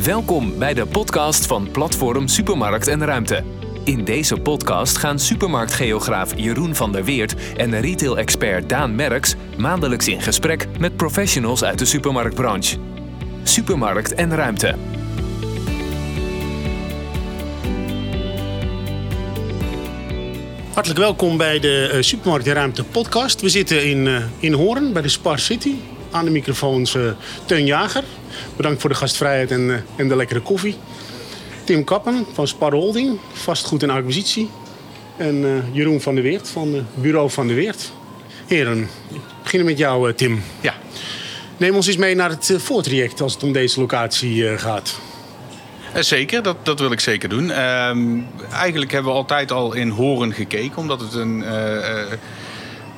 Welkom 0.00 0.58
bij 0.58 0.74
de 0.74 0.86
podcast 0.86 1.46
van 1.46 1.70
Platform 1.70 2.28
Supermarkt 2.28 2.86
en 2.86 3.04
Ruimte. 3.04 3.44
In 3.84 4.04
deze 4.04 4.36
podcast 4.36 4.96
gaan 4.96 5.18
supermarktgeograaf 5.18 6.32
Jeroen 6.36 6.74
van 6.74 6.92
der 6.92 7.04
Weert 7.04 7.34
en 7.56 7.80
retail-expert 7.80 8.68
Daan 8.68 8.94
Merks 8.94 9.34
maandelijks 9.58 10.08
in 10.08 10.22
gesprek 10.22 10.66
met 10.78 10.96
professionals 10.96 11.64
uit 11.64 11.78
de 11.78 11.84
supermarktbranche. 11.84 12.76
Supermarkt 13.42 14.14
en 14.14 14.34
Ruimte. 14.34 14.74
Hartelijk 20.72 21.00
welkom 21.00 21.36
bij 21.36 21.60
de 21.60 21.90
uh, 21.94 22.02
Supermarkt 22.02 22.46
en 22.46 22.54
Ruimte 22.54 22.84
podcast. 22.84 23.40
We 23.40 23.48
zitten 23.48 23.90
in, 23.90 24.06
uh, 24.06 24.24
in 24.38 24.52
Hoorn 24.52 24.92
bij 24.92 25.02
de 25.02 25.08
Spar 25.08 25.38
City. 25.38 25.74
Aan 26.10 26.24
de 26.24 26.30
microfoons 26.30 26.94
uh, 26.94 27.02
Teun 27.46 27.66
Jager. 27.66 28.04
Bedankt 28.56 28.80
voor 28.80 28.90
de 28.90 28.96
gastvrijheid 28.96 29.50
en, 29.50 29.84
en 29.96 30.08
de 30.08 30.16
lekkere 30.16 30.40
koffie. 30.40 30.76
Tim 31.64 31.84
Kappen 31.84 32.26
van 32.32 32.48
Spar 32.48 32.72
Holding, 32.72 33.18
vastgoed 33.32 33.82
en 33.82 33.90
acquisitie. 33.90 34.50
En 35.16 35.64
Jeroen 35.72 36.00
van 36.00 36.14
der 36.14 36.24
Weert 36.24 36.48
van 36.48 36.86
Bureau 36.94 37.30
van 37.30 37.46
der 37.46 37.56
Weert. 37.56 37.92
Heren, 38.46 38.88
we 39.08 39.18
beginnen 39.42 39.68
met 39.68 39.78
jou 39.78 40.14
Tim. 40.14 40.42
Ja. 40.60 40.74
Neem 41.56 41.74
ons 41.74 41.86
eens 41.86 41.96
mee 41.96 42.14
naar 42.14 42.30
het 42.30 42.54
voortraject 42.56 43.20
als 43.20 43.32
het 43.34 43.42
om 43.42 43.52
deze 43.52 43.80
locatie 43.80 44.58
gaat. 44.58 44.98
Zeker, 45.94 46.42
dat, 46.42 46.56
dat 46.62 46.80
wil 46.80 46.92
ik 46.92 47.00
zeker 47.00 47.28
doen. 47.28 47.44
Uh, 47.44 47.96
eigenlijk 48.52 48.92
hebben 48.92 49.12
we 49.12 49.18
altijd 49.18 49.52
al 49.52 49.72
in 49.72 49.88
Horen 49.88 50.32
gekeken, 50.32 50.76
omdat 50.78 51.00
het 51.00 51.14
een. 51.14 51.38
Uh, 51.38 52.02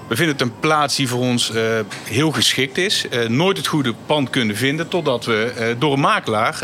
we 0.08 0.16
vinden 0.16 0.36
het 0.36 0.40
een 0.40 0.58
plaats 0.60 0.96
die 0.96 1.08
voor 1.08 1.20
ons 1.20 1.50
uh, 1.50 1.62
heel 2.04 2.30
geschikt 2.30 2.78
is. 2.78 3.06
nooit 3.28 3.56
het 3.56 3.66
goede 3.66 3.94
pand 4.06 4.30
kunnen 4.30 4.56
vinden 4.56 4.88
totdat 4.88 5.24
we 5.24 5.74
door 5.78 5.92
een 5.92 6.00
makelaar 6.00 6.54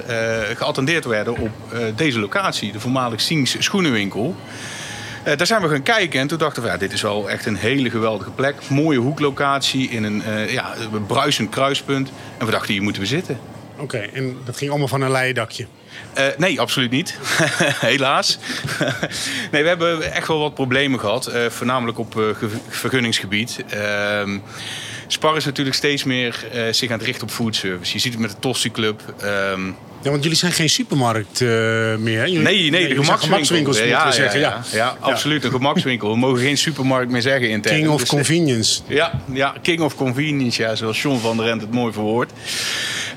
geattendeerd 0.54 1.04
werden 1.04 1.36
op 1.36 1.50
deze 1.96 2.20
locatie, 2.20 2.72
de 2.72 2.80
voormalig 2.80 3.20
Siens 3.20 3.56
schoenenwinkel. 3.59 4.37
daar 5.24 5.46
zijn 5.46 5.62
we 5.62 5.68
gaan 5.68 5.82
kijken 5.82 6.20
en 6.20 6.26
toen 6.26 6.38
dachten 6.38 6.62
we, 6.62 6.68
ja, 6.68 6.76
dit 6.76 6.92
is 6.92 7.02
wel 7.02 7.30
echt 7.30 7.46
een 7.46 7.56
hele 7.56 7.90
geweldige 7.90 8.30
plek. 8.30 8.68
Mooie 8.68 8.98
hoeklocatie 8.98 9.88
in 9.88 10.04
een 10.04 10.22
ja, 10.48 10.74
bruisend 11.06 11.50
kruispunt. 11.50 12.12
En 12.38 12.46
we 12.46 12.52
dachten, 12.52 12.72
hier 12.72 12.82
moeten 12.82 13.02
we 13.02 13.09
zitten. 13.09 13.38
Oké, 13.78 13.98
en 13.98 14.37
dat 14.45 14.56
ging 14.56 14.70
allemaal 14.70 14.88
van 14.88 15.02
een 15.02 15.10
leien 15.10 15.34
dakje? 15.34 15.66
Uh, 16.19 16.24
nee, 16.37 16.60
absoluut 16.60 16.91
niet. 16.91 17.19
Helaas. 17.91 18.38
nee, 19.52 19.63
we 19.63 19.69
hebben 19.69 20.13
echt 20.13 20.29
wel 20.29 20.38
wat 20.38 20.55
problemen 20.55 21.01
gehad. 21.01 21.29
Uh, 21.29 21.46
voornamelijk 21.46 21.99
op 21.99 22.15
uh, 22.16 22.24
vergunningsgebied. 22.69 23.65
Ehm, 23.69 24.38
Spar 25.07 25.37
is 25.37 25.45
natuurlijk 25.45 25.77
steeds 25.77 26.05
meer 26.05 26.45
zich 26.71 26.91
aan 26.91 26.99
het 26.99 27.07
richten 27.07 27.27
op 27.27 27.33
foodservice. 27.33 27.93
Je 27.93 27.99
ziet 27.99 28.13
het 28.13 28.23
met 28.23 28.30
de 28.30 28.38
Tossi 28.38 28.71
Club. 28.71 29.15
Ehm, 29.21 29.71
ja, 30.02 30.10
want 30.10 30.23
jullie 30.23 30.38
zijn 30.38 30.52
geen 30.52 30.70
supermarkt 30.70 31.40
meer. 31.40 32.29
Jullie, 32.29 32.40
nee, 32.40 32.70
nee, 32.70 32.95
de 32.95 33.04
gemakswinkels 33.04 33.79
ja, 33.79 33.84
ja, 33.84 34.10
zeggen. 34.10 34.40
Ja, 34.40 34.62
ja, 34.73 34.76
ja, 34.76 34.96
absoluut. 35.01 35.45
Een 35.45 35.51
gemakswinkel. 35.51 36.10
We 36.10 36.16
mogen 36.16 36.40
geen 36.40 36.59
supermarkt 36.59 37.10
meer 37.10 37.23
zeggen 37.23 37.48
intern. 37.48 37.76
King 37.76 37.88
of 37.88 38.01
dus, 38.01 38.09
convenience. 38.09 38.80
Ja, 38.87 39.12
ja, 39.32 39.54
King 39.62 39.80
of 39.80 39.96
convenience. 39.96 40.62
Ja, 40.62 40.74
zoals 40.74 41.02
John 41.02 41.18
van 41.18 41.37
der 41.37 41.46
Rent 41.46 41.60
het 41.60 41.73
mooi 41.73 41.93
verwoordt. 41.93 42.32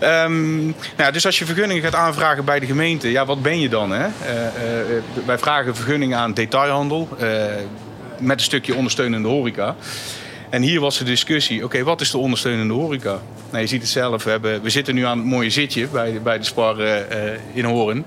Um, 0.03 0.75
nou, 0.97 1.11
dus 1.11 1.25
als 1.25 1.39
je 1.39 1.45
vergunningen 1.45 1.83
gaat 1.83 1.95
aanvragen 1.95 2.45
bij 2.45 2.59
de 2.59 2.65
gemeente, 2.65 3.11
ja, 3.11 3.25
wat 3.25 3.41
ben 3.41 3.59
je 3.59 3.69
dan? 3.69 3.91
Hè? 3.91 4.05
Uh, 4.05 4.05
uh, 4.05 5.25
wij 5.25 5.37
vragen 5.37 5.75
vergunningen 5.75 6.17
aan 6.17 6.33
detailhandel 6.33 7.09
met 8.19 8.37
een 8.37 8.45
stukje 8.45 8.75
ondersteunende 8.75 9.27
horeca. 9.27 9.75
En 10.53 10.61
hier 10.61 10.79
was 10.79 10.97
de 10.97 11.03
discussie, 11.03 11.63
oké, 11.63 11.83
wat 11.83 12.01
is 12.01 12.11
de 12.11 12.17
ondersteunende 12.17 12.73
horeca? 12.73 13.21
Nou, 13.49 13.61
je 13.61 13.67
ziet 13.67 13.81
het 13.81 13.89
zelf, 13.89 14.23
we, 14.23 14.29
hebben, 14.29 14.61
we 14.61 14.69
zitten 14.69 14.95
nu 14.95 15.05
aan 15.05 15.17
het 15.17 15.27
mooie 15.27 15.49
zitje 15.49 15.87
bij, 15.87 16.21
bij 16.21 16.37
de 16.37 16.43
Spar 16.43 16.79
in 17.53 17.65
Hoorn. 17.65 18.05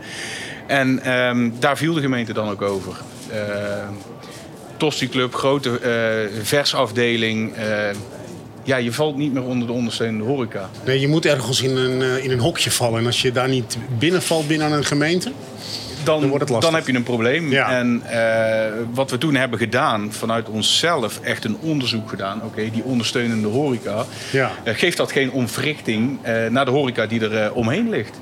En 0.67 1.13
um, 1.13 1.55
daar 1.59 1.77
viel 1.77 1.95
de 1.95 2.01
gemeente 2.01 2.33
dan 2.33 2.49
ook 2.49 2.63
over. 2.63 2.97
Tosti 4.77 5.09
Club, 5.09 5.35
grote 5.35 5.81
versafdeling 6.43 7.53
ja, 8.67 8.77
je 8.77 8.93
valt 8.93 9.17
niet 9.17 9.33
meer 9.33 9.43
onder 9.43 9.67
de 9.67 9.73
ondersteunende 9.73 10.25
horeca. 10.25 10.71
Nee, 10.85 11.01
je 11.01 11.09
moet 11.09 11.27
ergens 11.27 11.63
in 11.63 11.77
een, 11.77 12.01
uh, 12.01 12.25
in 12.25 12.31
een 12.31 12.39
hokje 12.39 12.71
vallen. 12.71 12.99
En 12.99 13.07
als 13.07 13.23
je 13.23 13.33
daar 13.33 13.49
niet 13.49 13.77
binnenvalt 13.99 14.49
binnen 14.49 14.73
een 14.73 14.85
gemeente, 14.85 15.33
dan, 16.07 16.21
dan 16.21 16.29
wordt 16.29 16.45
het 16.45 16.53
lastig. 16.53 16.71
Dan 16.71 16.79
heb 16.79 16.89
je 16.89 16.97
een 16.97 17.03
probleem. 17.03 17.51
Ja. 17.51 17.71
En 17.71 18.03
uh, 18.11 18.85
wat 18.93 19.11
we 19.11 19.19
toen 19.19 19.35
hebben 19.35 19.59
gedaan, 19.59 20.13
vanuit 20.13 20.49
onszelf 20.49 21.21
echt 21.21 21.45
een 21.45 21.57
onderzoek 21.61 22.09
gedaan. 22.09 22.43
Oké, 22.43 22.71
die 22.71 22.83
ondersteunende 22.83 23.49
horeca. 23.49 24.05
Ja. 24.33 24.51
Uh, 24.65 24.75
geeft 24.75 24.97
dat 24.97 25.13
geen 25.13 25.31
ontwrichting 25.31 26.19
naar 26.51 26.65
de 26.65 26.71
horeca 26.71 27.07
die 27.07 27.29
er 27.29 27.53
omheen 27.53 27.89
ligt? 27.89 28.21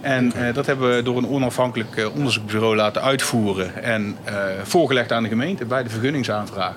En 0.00 0.32
dat 0.54 0.66
hebben 0.66 0.96
we 0.96 1.02
door 1.02 1.16
een 1.16 1.28
onafhankelijk 1.28 2.10
onderzoeksbureau 2.14 2.76
laten 2.76 3.02
uitvoeren. 3.02 3.82
En 3.82 4.16
voorgelegd 4.62 5.12
aan 5.12 5.22
de 5.22 5.28
gemeente 5.28 5.64
bij 5.64 5.82
de 5.82 5.90
vergunningsaanvraag. 5.90 6.74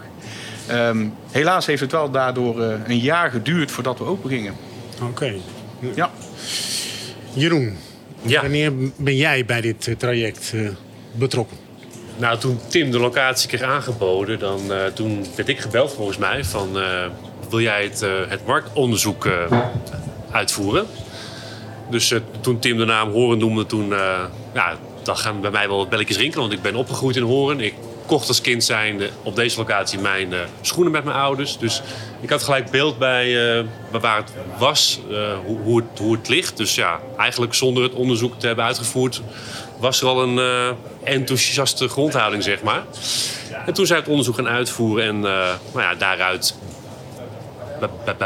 Um, 0.71 1.13
helaas 1.31 1.65
heeft 1.65 1.81
het 1.81 1.91
wel 1.91 2.11
daardoor 2.11 2.61
een 2.61 2.99
jaar 2.99 3.29
geduurd 3.29 3.71
voordat 3.71 3.97
we 3.97 4.03
open 4.03 4.29
gingen. 4.29 4.53
Oké. 4.95 5.05
Okay. 5.05 5.41
Ja. 5.95 6.09
Jeroen, 7.33 7.77
ja. 8.25 8.41
wanneer 8.41 8.71
ben 8.95 9.15
jij 9.15 9.45
bij 9.45 9.61
dit 9.61 9.87
uh, 9.87 9.95
traject 9.95 10.51
uh, 10.55 10.69
betrokken? 11.11 11.57
Nou, 12.17 12.37
toen 12.37 12.59
Tim 12.67 12.91
de 12.91 12.99
locatie 12.99 13.47
kreeg 13.47 13.61
aangeboden, 13.61 14.39
dan, 14.39 14.59
toen 14.93 15.25
werd 15.35 15.49
ik 15.49 15.59
gebeld 15.59 15.93
volgens 15.93 16.17
mij 16.17 16.43
van... 16.43 16.77
wil 17.49 17.61
jij 17.61 17.83
het, 17.83 18.05
het 18.27 18.45
marktonderzoek 18.45 19.29
uitvoeren? 20.31 20.85
Dus 21.89 22.13
toen 22.41 22.59
Tim 22.59 22.77
de 22.77 22.85
naam 22.85 23.11
Horen 23.11 23.37
noemde, 23.37 23.65
toen... 23.65 23.87
ja, 24.53 24.77
dan 25.05 25.17
gaan 25.17 25.41
bij 25.41 25.51
mij 25.51 25.67
wel 25.67 25.87
belletjes 25.87 26.17
rinkelen, 26.17 26.47
want 26.47 26.57
ik 26.57 26.61
ben 26.61 26.75
opgegroeid 26.75 27.15
in 27.15 27.23
Horen. 27.23 27.59
Ik 27.59 27.73
kocht 28.05 28.27
als 28.27 28.41
kind 28.41 28.63
zijnde 28.63 29.09
op 29.23 29.35
deze 29.35 29.57
locatie 29.57 29.99
mijn 29.99 30.31
uh, 30.31 30.39
schoenen 30.61 30.91
met 30.91 31.03
mijn 31.03 31.17
ouders. 31.17 31.57
Dus 31.57 31.81
ik 32.21 32.29
had 32.29 32.43
gelijk 32.43 32.71
beeld 32.71 32.97
bij 32.97 33.57
uh, 33.57 33.65
waar 33.91 34.17
het 34.17 34.31
was, 34.57 34.99
uh, 35.09 35.17
hoe, 35.45 35.59
hoe, 35.59 35.77
het, 35.77 35.99
hoe 35.99 36.15
het 36.15 36.29
ligt. 36.29 36.57
Dus 36.57 36.75
ja, 36.75 36.99
eigenlijk 37.17 37.53
zonder 37.53 37.83
het 37.83 37.93
onderzoek 37.93 38.39
te 38.39 38.47
hebben 38.47 38.65
uitgevoerd... 38.65 39.21
was 39.79 40.01
er 40.01 40.07
al 40.07 40.23
een 40.23 40.75
enthousiaste 41.03 41.87
grondhouding, 41.87 42.43
zeg 42.43 42.63
maar. 42.63 42.83
En 43.65 43.73
toen 43.73 43.85
zij 43.85 43.97
het 43.97 44.07
onderzoek 44.07 44.35
gaan 44.35 44.47
uitvoeren 44.47 45.05
en 45.05 45.19
nou 45.19 45.57
ja, 45.73 45.95
daaruit 45.95 46.55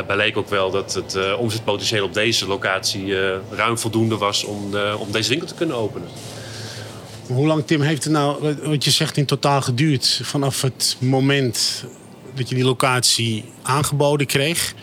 bleek 0.07 0.37
ook 0.37 0.49
wel 0.49 0.71
dat 0.71 0.93
het 0.93 1.35
omzetpotentieel 1.35 2.03
op 2.03 2.13
deze 2.13 2.47
locatie 2.47 3.15
ruim 3.51 3.77
voldoende 3.77 4.17
was 4.17 4.43
om, 4.43 4.75
om 4.97 5.11
deze 5.11 5.29
winkel 5.29 5.47
te 5.47 5.53
kunnen 5.53 5.75
openen. 5.75 6.07
Hoe 7.29 7.47
lang, 7.47 7.65
Tim, 7.65 7.81
heeft 7.81 8.03
het 8.03 8.13
nou, 8.13 8.55
wat 8.63 8.83
je 8.83 8.91
zegt, 8.91 9.17
in 9.17 9.25
totaal 9.25 9.61
geduurd 9.61 10.21
vanaf 10.23 10.61
het 10.61 10.97
moment 10.99 11.85
dat 12.33 12.49
je 12.49 12.55
die 12.55 12.63
locatie 12.63 13.45
aangeboden 13.61 14.27
kreeg, 14.27 14.73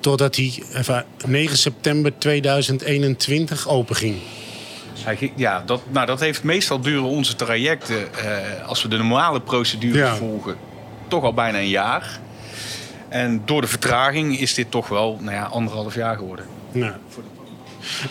totdat 0.00 0.34
die 0.34 0.64
even 0.74 1.04
9 1.26 1.56
september 1.56 2.18
2021 2.18 3.68
open 3.68 3.96
ging? 3.96 4.16
Ja, 5.36 5.62
dat, 5.66 5.80
nou, 5.88 6.06
dat 6.06 6.20
heeft 6.20 6.42
meestal 6.42 6.80
duren 6.80 7.04
onze 7.04 7.36
trajecten, 7.36 8.14
eh, 8.14 8.68
als 8.68 8.82
we 8.82 8.88
de 8.88 8.96
normale 8.96 9.40
procedure 9.40 9.98
ja. 9.98 10.14
volgen, 10.14 10.56
toch 11.08 11.24
al 11.24 11.34
bijna 11.34 11.58
een 11.58 11.68
jaar. 11.68 12.20
En 13.08 13.42
door 13.44 13.60
de 13.60 13.66
vertraging 13.66 14.38
is 14.38 14.54
dit 14.54 14.70
toch 14.70 14.88
wel 14.88 15.18
nou 15.20 15.36
ja, 15.36 15.44
anderhalf 15.44 15.94
jaar 15.94 16.16
geworden. 16.16 16.46
Ja. 16.72 16.98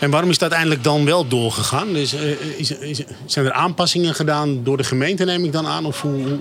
En 0.00 0.10
waarom 0.10 0.28
is 0.28 0.34
het 0.34 0.42
uiteindelijk 0.42 0.84
dan 0.84 1.04
wel 1.04 1.28
doorgegaan? 1.28 1.92
Dus, 1.92 2.14
uh, 2.14 2.20
is, 2.56 2.70
is, 2.70 3.02
zijn 3.26 3.46
er 3.46 3.52
aanpassingen 3.52 4.14
gedaan 4.14 4.64
door 4.64 4.76
de 4.76 4.84
gemeente, 4.84 5.24
neem 5.24 5.44
ik 5.44 5.52
dan 5.52 5.66
aan? 5.66 5.84
Of 5.84 6.00
hoe, 6.00 6.38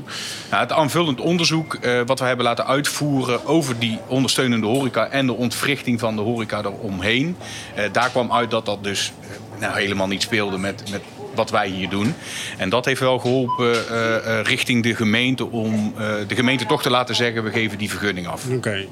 Ja, 0.52 0.60
het 0.60 0.72
aanvullend 0.72 1.20
onderzoek 1.20 1.78
uh, 1.82 2.02
wat 2.06 2.20
we 2.20 2.26
hebben 2.26 2.46
laten 2.46 2.66
uitvoeren 2.66 3.46
over 3.46 3.80
die 3.80 4.00
ondersteunende 4.08 4.68
horeca 4.68 5.08
en 5.08 5.26
de 5.26 5.34
ontwrichting 5.34 6.00
van 6.00 6.16
de 6.16 6.22
horeca 6.22 6.60
eromheen. 6.60 7.36
Uh, 7.78 7.84
daar 7.92 8.10
kwam 8.10 8.32
uit 8.32 8.52
dat 8.52 8.66
dat 8.66 8.84
dus 8.84 9.12
nou, 9.60 9.80
helemaal 9.80 10.08
niet 10.08 10.22
speelde 10.22 10.58
met, 10.58 10.84
met 10.92 11.02
wat 11.36 11.50
wij 11.50 11.68
hier 11.68 11.90
doen. 11.90 12.14
En 12.58 12.70
dat 12.70 12.86
heeft 12.86 13.00
wel 13.00 13.20
geholpen 13.20 13.76
uh, 13.92 14.00
uh, 14.00 14.42
richting 14.44 14.84
de 14.84 14.96
gemeente 14.96 15.46
om 15.46 15.94
uh, 15.98 16.14
de 16.28 16.36
gemeente 16.36 16.66
toch 16.66 16.82
te 16.82 16.90
laten 16.90 17.16
zeggen: 17.16 17.44
we 17.44 17.52
geven 17.52 17.78
die 17.78 17.90
vergunning 17.90 18.28
af. 18.28 18.46
Oké. 18.46 18.56
Okay. 18.56 18.88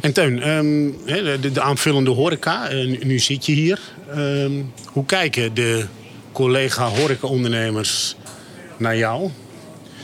En 0.00 0.12
Teun, 0.12 0.48
um, 0.48 0.96
de, 1.06 1.52
de, 1.52 1.60
aanvullende 1.60 2.10
horeca, 2.10 2.68
nu 3.00 3.18
zit 3.18 3.46
je 3.46 3.52
hier. 3.52 3.80
Um, 4.16 4.72
hoe 4.86 5.04
kijken 5.04 5.54
de 5.54 5.86
collega 6.32 6.86
horecaondernemers 6.86 8.16
naar 8.76 8.96
jou? 8.96 9.30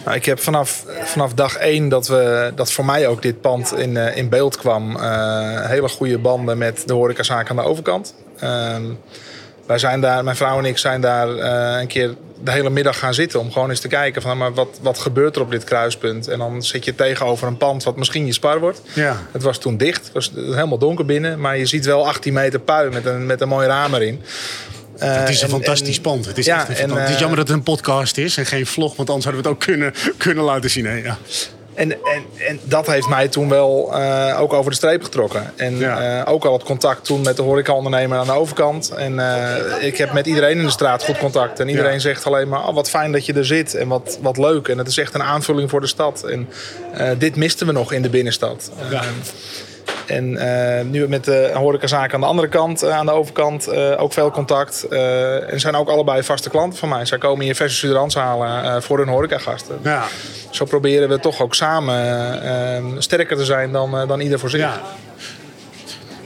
Nou, 0.05 0.17
ik 0.17 0.25
heb 0.25 0.41
vanaf, 0.41 0.85
vanaf 1.05 1.35
dag 1.35 1.57
één 1.57 1.89
dat, 1.89 2.09
we, 2.09 2.53
dat 2.55 2.73
voor 2.73 2.85
mij 2.85 3.09
ook 3.09 3.23
dit 3.23 3.41
pand 3.41 3.77
in, 3.77 3.97
in 3.97 4.29
beeld 4.29 4.57
kwam, 4.57 4.97
hele 5.67 5.89
goede 5.89 6.19
banden 6.19 6.59
met 6.59 6.83
de 6.87 6.93
horecazaak 6.93 7.51
aan 7.51 7.57
de 7.57 7.63
overkant. 7.63 8.15
Ehm, 8.39 8.85
wij 9.69 9.79
zijn 9.79 10.01
daar, 10.01 10.25
mijn 10.25 10.37
vrouw 10.37 10.59
en 10.59 10.65
ik 10.65 10.79
zijn 10.79 11.01
daar 11.01 11.29
uh, 11.29 11.81
een 11.81 11.87
keer 11.87 12.15
de 12.45 12.51
hele 12.51 12.71
middag 12.71 12.99
gaan 12.99 13.15
zitten 13.15 13.41
om 13.41 13.53
gewoon 13.53 13.71
eens 13.71 13.81
te 13.81 13.89
kijken 13.89 14.23
van 14.23 14.39
maar 14.39 14.55
wat, 14.55 14.79
wat 14.83 14.99
gebeurt 14.99 15.37
er 15.37 15.43
op 15.43 15.51
dit 15.51 15.65
kruispunt. 15.65 16.29
En 16.29 16.39
dan 16.39 16.63
zit 16.63 16.85
je 16.85 16.95
tegenover 16.95 17.47
een 17.47 17.57
pand 17.57 17.85
wat 17.85 17.97
misschien 17.97 18.27
je 18.27 18.33
spar 18.33 18.61
wordt. 18.61 18.81
Ja. 18.93 19.17
Het 19.33 19.43
was 19.43 19.59
toen 19.59 19.77
dicht, 19.77 20.05
het 20.05 20.13
was 20.13 20.33
helemaal 20.35 20.79
donker 20.79 21.05
binnen, 21.05 21.41
maar 21.41 21.57
je 21.59 21.67
ziet 21.67 21.85
wel 21.85 22.07
18 22.07 22.33
meter 22.33 22.61
puin 22.61 22.93
met 22.93 23.05
een, 23.07 23.27
met 23.27 23.41
een 23.41 23.49
mooi 23.49 23.67
raam 23.67 23.95
erin. 23.95 24.23
Het 24.99 25.29
is 25.29 25.37
een 25.41 25.45
en- 25.45 25.51
fantastisch 25.55 25.97
en- 25.97 26.03
pand. 26.03 26.27
Het 26.27 26.39
is, 26.39 26.47
ja, 26.47 26.55
echt 26.57 26.69
een 26.69 26.75
en, 26.75 26.81
fantastisch- 26.81 27.01
het 27.01 27.09
is 27.09 27.15
eh, 27.15 27.21
jammer 27.21 27.39
dat 27.39 27.49
het 27.49 27.57
een 27.57 27.63
podcast 27.63 28.17
is 28.19 28.37
en 28.37 28.47
geen 28.47 28.67
vlog, 28.67 28.97
want 28.97 29.09
anders 29.09 29.25
hadden 29.27 29.43
we 29.43 29.49
het 29.49 29.59
ook 29.59 29.65
kunnen, 29.67 29.93
kunnen 30.17 30.45
laten 30.45 30.71
zien. 30.71 30.87
Hè? 30.87 30.95
Ja. 30.97 31.19
En, 31.79 31.93
en, 31.93 32.25
en 32.49 32.61
dat 32.63 32.87
heeft 32.87 33.09
mij 33.09 33.29
toen 33.29 33.49
wel 33.49 33.91
eh, 33.95 34.41
ook 34.41 34.53
over 34.53 34.71
de 34.71 34.77
streep 34.77 35.03
getrokken. 35.03 35.53
En 35.57 35.79
Ja. 35.79 36.21
eh, 36.25 36.33
ook 36.33 36.45
al 36.45 36.53
het 36.53 36.63
contact 36.63 37.05
toen 37.05 37.21
met 37.23 37.37
de 37.37 37.43
horecaondernemer 37.43 38.19
aan 38.19 38.27
de 38.27 38.33
overkant. 38.33 38.91
En 38.91 39.19
eh, 39.19 39.87
ik 39.87 39.97
heb 39.97 40.13
met 40.13 40.27
iedereen 40.27 40.59
in 40.59 40.65
de 40.65 40.71
straat 40.71 41.05
goed 41.05 41.19
contact. 41.19 41.61
En 41.61 41.69
iedereen 41.69 41.93
Ja. 41.93 41.99
zegt 41.99 42.25
alleen 42.27 42.49
maar, 42.49 42.67
oh, 42.69 42.75
wat 42.75 42.91
fijn 42.91 43.13
dat 43.13 43.27
je 43.27 43.33
er 43.33 43.45
zit. 43.45 43.75
En 43.75 43.89
wat, 43.89 44.19
wat 44.23 44.37
leuk. 44.37 44.69
En 44.69 44.79
het 44.79 44.87
is 44.89 44.99
echt 44.99 45.15
een 45.15 45.23
aanvulling 45.23 45.71
voor 45.71 45.81
de 45.81 45.87
stad. 45.87 46.23
En 46.25 46.49
dit 47.19 47.37
misten 47.37 47.67
we 47.67 47.73
nog 47.73 47.93
in 47.93 48.03
de 48.03 48.09
binnenstad. 48.11 48.71
Ja. 48.91 49.03
En 50.09 50.37
eh, 50.37 50.85
nu 50.85 51.09
met 51.09 51.25
de 51.25 51.51
horecazaak 51.55 52.15
aan 52.15 52.21
de 52.21 52.27
andere 52.27 52.49
kant, 52.49 52.83
eh, 52.83 52.97
aan 52.97 53.07
de 53.07 53.13
overkant, 53.13 53.67
eh, 53.67 54.03
ook 54.03 54.13
veel 54.13 54.31
contact. 54.31 54.87
En 54.89 55.61
zijn 55.61 55.75
ook 55.75 55.89
allebei 55.89 56.23
vaste 56.23 56.51
klanten 56.51 56.79
van 56.79 56.89
mij. 56.89 57.05
Zij 57.05 57.19
komen 57.19 57.45
hier 57.45 57.55
verse 57.55 57.77
students 57.77 58.15
halen 58.15 58.83
voor 58.83 58.99
hun 58.99 59.09
horecagasten. 59.09 59.79
Ja. 59.83 60.07
Zo 60.51 60.65
proberen 60.65 61.09
we 61.09 61.21
toch 61.21 61.41
ook 61.41 61.55
samen 61.55 63.03
sterker 63.03 63.37
te 63.37 63.45
zijn 63.45 63.73
dan, 63.73 64.09
dan 64.09 64.21
ieder 64.21 64.39
voor 64.39 64.51
zich. 64.51 64.61
Ja. 64.61 64.81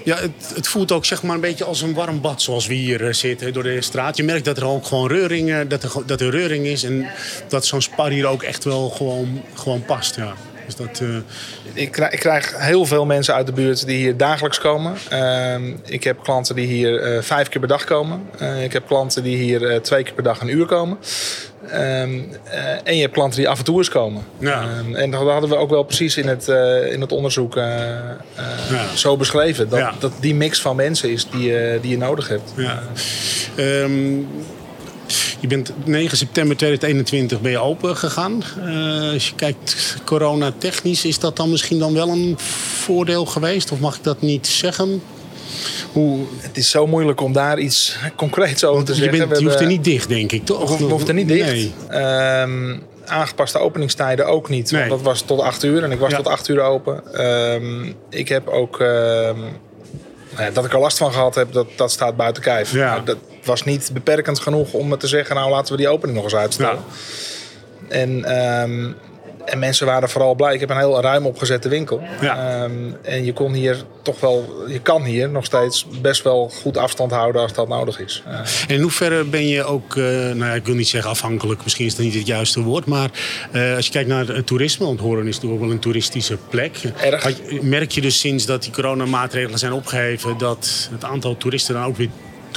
Ja, 0.05 0.17
het, 0.17 0.53
het 0.55 0.69
voelt 0.69 0.93
ook 0.93 1.05
zeg 1.05 1.23
maar 1.23 1.35
een 1.35 1.41
beetje 1.41 1.65
als 1.65 1.83
een 1.83 1.95
warm 1.95 2.21
bad 2.21 2.43
zoals 2.43 2.67
we 2.67 2.75
hier 2.75 3.15
zitten 3.15 3.53
door 3.53 3.63
de 3.63 3.83
straat. 3.83 4.17
Je 4.17 4.25
merkt 4.25 4.45
dat 4.45 4.57
er 4.57 4.67
ook 4.67 4.87
gewoon 4.87 5.09
reuring, 5.09 5.69
dat 5.69 5.83
er, 5.83 5.93
dat 6.07 6.21
er 6.21 6.31
reuring 6.31 6.67
is 6.67 6.85
en 6.85 7.07
dat 7.49 7.67
zo'n 7.67 7.83
spar 7.83 8.11
hier 8.11 8.27
ook 8.27 8.43
echt 8.43 8.65
wel 8.65 8.91
gewoon, 8.91 9.43
gewoon 9.55 9.85
past. 9.85 10.17
Ja. 10.17 10.35
Dus 10.67 10.77
dat, 10.77 11.01
eh, 11.01 11.09
Ik, 11.73 11.93
krijg, 11.93 12.13
ik 12.13 12.19
krijg 12.21 12.55
heel 12.59 12.87
veel 12.87 13.05
mensen 13.07 13.35
uit 13.35 13.47
de 13.47 13.53
buurt 13.53 13.87
die 13.87 13.97
hier 13.97 14.17
dagelijks 14.17 14.59
komen. 14.59 14.95
Ehm, 15.09 15.73
ik 15.85 16.05
heb 16.05 16.23
klanten 16.23 16.55
die 16.55 16.67
hier 16.67 17.01
eh, 17.03 17.23
vijf 17.23 17.49
keer 17.49 17.61
per 17.61 17.69
dag 17.69 17.85
komen. 17.85 18.23
Eh, 18.39 18.65
ik 18.65 18.73
heb 18.73 18.87
klanten 18.87 19.23
die 19.23 19.37
hier 19.37 19.83
twee 19.83 20.03
keer 20.03 20.13
per 20.15 20.23
dag 20.23 20.41
een 20.41 20.49
uur 20.57 20.67
komen. 20.67 20.99
Ehm, 21.69 21.81
eh, 21.81 22.61
en 22.85 22.95
je 22.95 23.01
hebt 23.01 23.13
klanten 23.13 23.39
die 23.39 23.49
af 23.49 23.59
en 23.59 23.65
toe 23.65 23.77
eens 23.79 23.89
komen. 23.89 24.23
Ja. 24.39 24.63
Ehm, 24.63 24.95
en 24.95 25.11
dat 25.11 25.21
hadden 25.31 25.51
we 25.51 25.57
ook 25.57 25.71
wel 25.71 25.83
precies 25.83 26.17
in 26.17 26.29
het, 26.29 26.49
in 26.93 27.01
het 27.01 27.13
onderzoek 27.13 27.55
Ja. 27.55 28.17
zo 28.95 29.17
beschreven. 29.17 29.69
Dat, 29.69 29.79
Ja. 29.79 29.93
dat 29.99 30.13
die 30.21 30.35
mix 30.35 30.61
van 30.61 30.77
mensen 30.77 31.11
is 31.11 31.27
die, 31.31 31.43
je- 31.43 31.79
die 31.83 31.91
je 31.91 31.99
nodig 31.99 32.29
hebt. 32.29 32.53
ja. 32.57 32.83
Je 35.41 35.47
bent 35.47 35.73
9 35.85 36.17
september 36.17 36.57
2021 36.57 37.41
ben 37.41 37.51
je 37.51 37.59
open 37.59 37.97
gegaan. 37.97 38.43
Eh, 38.65 39.13
als 39.13 39.29
je 39.29 39.35
kijkt 39.35 39.97
corona 40.05 40.53
technisch, 40.59 41.05
is 41.05 41.19
dat 41.19 41.37
dan 41.37 41.51
misschien 41.51 41.79
dan 41.79 41.95
wel 41.95 42.09
een 42.09 42.35
voordeel 42.85 43.25
geweest? 43.27 43.73
Of 43.73 43.81
mag 43.81 43.97
ik 43.97 44.03
dat 44.05 44.21
niet 44.21 44.47
zeggen? 44.47 45.03
Hoe, 45.93 46.19
Het 46.39 46.57
is 46.57 46.71
zo 46.71 46.87
moeilijk 46.87 47.21
om 47.21 47.33
daar 47.33 47.59
iets 47.59 47.97
concreets 48.17 48.65
over 48.65 48.85
te 48.85 48.93
je, 48.95 48.99
zeggen. 48.99 49.29
bent, 49.29 49.41
je 49.41 49.45
hoeft 49.47 49.61
er 49.61 49.67
niet 49.67 49.85
dicht, 49.85 50.09
denk 50.09 50.33
ik, 50.33 50.45
toch? 50.45 50.79
We 50.79 50.85
hoefden 50.85 51.15
niet 51.15 51.29
dicht. 51.29 51.47
Nee. 51.53 51.73
Ehm, 51.89 52.77
aangepaste 53.07 53.59
openingstijden 53.59 54.27
ook 54.27 54.49
niet. 54.49 54.71
Nee. 54.71 54.81
Want 54.81 54.91
dat 54.93 55.03
was 55.03 55.21
tot 55.21 55.41
8 55.41 55.63
uur 55.65 55.83
en 55.85 55.91
ik 55.93 55.99
was 55.99 56.11
Ja. 56.11 56.17
tot 56.17 56.27
8 56.27 56.49
uur 56.49 56.61
open. 56.61 57.15
Ehm, 57.15 57.93
ik 58.11 58.29
heb 58.29 58.49
ook... 58.49 58.81
ehm, 58.81 59.37
dat 60.53 60.65
ik 60.65 60.73
er 60.73 60.79
last 60.79 60.99
van 60.99 61.13
gehad 61.13 61.35
heb, 61.35 61.53
dat, 61.53 61.67
dat 61.77 61.91
staat 61.91 62.17
buiten 62.17 62.43
kijf. 62.43 62.73
Ja. 62.73 62.91
Maar 62.91 63.05
dat 63.05 63.17
was 63.45 63.65
niet 63.65 63.91
beperkend 63.93 64.41
genoeg 64.41 64.73
om 64.73 64.89
me 64.89 64.97
te 64.97 65.07
zeggen... 65.07 65.37
nou, 65.37 65.51
laten 65.51 65.73
we 65.73 65.79
die 65.79 65.89
opening 65.89 66.17
nog 66.17 66.25
eens 66.25 66.35
uitstellen. 66.35 66.83
En, 67.89 68.25
ehm, 68.25 68.93
en 69.45 69.59
mensen 69.59 69.87
waren 69.87 70.09
vooral 70.09 70.35
blij. 70.35 70.55
Ik 70.55 70.61
heb 70.61 70.71
een 70.71 70.77
heel 70.77 71.01
ruim 71.01 71.27
opgezette 71.27 71.69
winkel. 71.69 72.03
Ja. 72.21 72.63
Ehm, 72.63 72.73
en 73.03 73.25
je 73.25 73.33
kon 73.33 73.53
hier 73.53 73.77
toch 74.03 74.21
wel... 74.21 74.65
Je 74.69 74.81
kan 74.81 75.05
hier 75.05 75.29
nog 75.29 75.45
steeds 75.45 75.87
best 76.01 76.23
wel 76.23 76.51
goed 76.63 76.77
afstand 76.77 77.11
houden 77.11 77.43
als 77.43 77.53
dat 77.53 77.69
nodig 77.69 78.01
is. 78.01 78.23
Eh, 78.27 78.39
En 78.39 78.75
in 78.75 78.81
hoeverre 78.81 79.25
ben 79.25 79.49
je 79.49 79.65
ook, 79.65 79.97
eh, 79.97 80.05
nou 80.05 80.45
ja, 80.45 80.53
ik 80.53 80.67
wil 80.67 80.75
niet 80.75 80.89
zeggen 80.89 81.11
afhankelijk, 81.11 81.63
misschien 81.63 81.87
is 81.87 81.95
dat 81.95 82.05
niet 82.05 82.15
het 82.15 82.27
juiste 82.27 82.63
woord, 82.63 82.87
maar 82.87 83.11
eh, 83.53 83.75
als 83.75 83.87
je 83.87 83.93
kijkt 83.93 84.09
naar 84.09 84.27
het 84.27 84.47
toerisme, 84.47 84.87
want 84.87 85.01
Horen 85.01 85.27
is 85.27 85.35
natuurlijk 85.35 85.63
wel 85.63 85.71
een 85.71 85.79
toeristische 85.79 86.39
plek. 86.49 86.79
Erg. 87.01 87.31
Merk 87.61 87.91
je 87.91 88.01
dus 88.01 88.19
sinds 88.19 88.47
dat 88.47 88.63
die 88.63 88.73
coronamaatregelen 88.73 89.59
zijn 89.59 89.73
opgeheven 89.73 90.39
dat 90.39 90.89
het 90.93 91.05
aantal 91.05 91.37
toeristen 91.37 91.75
dan 91.75 91.85
ook 91.85 91.97
weer 91.97 92.09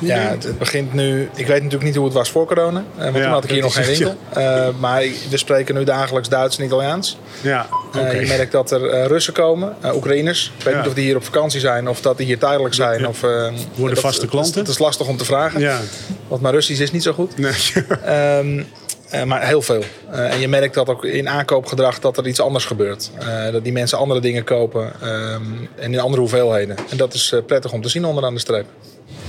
Ja, 0.03 0.15
het, 0.17 0.43
het 0.43 0.57
begint 0.57 0.93
nu. 0.93 1.21
Ik 1.35 1.47
weet 1.47 1.57
natuurlijk 1.57 1.83
niet 1.83 1.95
hoe 1.95 2.05
het 2.05 2.13
was 2.13 2.29
voor 2.31 2.45
corona. 2.45 2.83
eh, 2.97 3.03
want 3.03 3.15
Ja, 3.15 3.21
toen 3.23 3.31
had 3.31 3.43
ik 3.43 3.49
hier 3.49 3.61
nog 3.61 3.73
geen 3.73 3.83
het, 3.85 3.97
winkel. 3.97 4.15
Eh, 4.43 4.67
maar 4.79 5.01
we 5.29 5.37
spreken 5.37 5.75
nu 5.75 5.83
dagelijks 5.83 6.29
Duits 6.29 6.57
en 6.57 6.65
Italiaans. 6.65 7.17
Ja, 7.41 7.67
Eh, 7.93 8.19
je 8.21 8.27
merkt 8.27 8.51
dat 8.51 8.71
er 8.71 8.89
eh, 8.89 9.05
Russen 9.05 9.33
komen, 9.33 9.75
eh, 9.81 9.95
Oekraïners. 9.95 10.51
Ik 10.57 10.63
weet 10.63 10.73
Ja. 10.73 10.79
niet 10.79 10.89
of 10.89 10.93
die 10.95 11.03
hier 11.05 11.15
op 11.15 11.23
vakantie 11.23 11.59
zijn 11.59 11.87
of 11.89 12.01
dat 12.01 12.17
die 12.17 12.25
hier 12.25 12.39
tijdelijk 12.39 12.73
zijn. 12.73 13.07
Of, 13.07 13.23
eh, 13.23 13.47
dat- 13.75 13.99
vaste 13.99 14.27
klanten? 14.27 14.53
Dat 14.53 14.67
is 14.67 14.79
lastig 14.79 15.07
om 15.07 15.17
te 15.17 15.25
vragen. 15.25 15.59
Ja, 15.59 15.79
Want 16.27 16.41
mijn 16.41 16.53
Russisch 16.53 16.81
is 16.81 16.91
niet 16.91 17.03
zo 17.03 17.13
goed. 17.13 17.37
nee. 17.37 17.53
Eh, 19.09 19.23
maar 19.23 19.47
heel 19.47 19.61
veel. 19.61 19.83
Eh, 20.11 20.33
en 20.33 20.39
je 20.39 20.47
merkt 20.47 20.73
dat 20.73 20.89
ook 20.89 21.05
in 21.05 21.29
aankoopgedrag 21.29 21.99
dat 21.99 22.17
er 22.17 22.27
iets 22.27 22.39
anders 22.39 22.65
gebeurt. 22.65 23.11
Eh, 23.19 23.51
dat 23.51 23.63
die 23.63 23.73
mensen 23.73 23.97
andere 23.97 24.19
dingen 24.19 24.43
kopen 24.43 24.91
ehm, 25.01 25.41
en 25.75 25.93
in 25.93 25.99
andere 25.99 26.21
hoeveelheden. 26.21 26.75
En 26.89 26.97
dat 26.97 27.13
is 27.13 27.31
eh, 27.31 27.39
prettig 27.47 27.71
om 27.71 27.81
te 27.81 27.89
zien 27.89 28.05
onderaan 28.05 28.33
de 28.33 28.39
streep. 28.39 28.65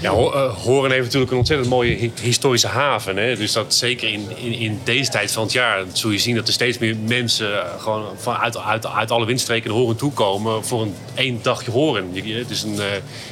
Ja, 0.01 0.11
eh, 0.11 0.55
Horen 0.55 0.91
heeft 0.91 1.05
natuurlijk 1.05 1.33
een 1.33 1.39
ontzettend 1.39 1.69
mooie 1.69 1.95
hi- 1.95 2.11
historische 2.21 2.67
haven. 2.67 3.17
Hè? 3.17 3.37
Dus 3.37 3.53
dat 3.53 3.75
zeker 3.75 4.09
in, 4.09 4.29
in, 4.37 4.53
in 4.53 4.81
deze 4.85 5.11
tijd 5.11 5.33
van 5.33 5.43
het 5.43 5.53
jaar 5.53 5.85
zul 5.93 6.11
je 6.11 6.19
zien 6.19 6.35
dat 6.37 6.47
er 6.47 6.53
steeds 6.53 6.79
meer 6.79 6.97
mensen 6.97 7.63
eh, 7.63 7.81
gewoon 7.81 8.05
van 8.17 8.37
uit, 8.37 8.57
uit, 8.87 9.11
alle 9.11 9.27
windstreken 9.27 9.69
de 9.69 9.77
Horen 9.77 9.97
toekomen 9.97 10.65
voor 10.65 10.83
een 10.83 10.95
één 11.15 11.39
dagje 11.43 11.71
Horen. 11.71 12.11
Het 12.15 12.51
is 12.51 12.63
een 12.63 12.81
eh, 12.81 12.87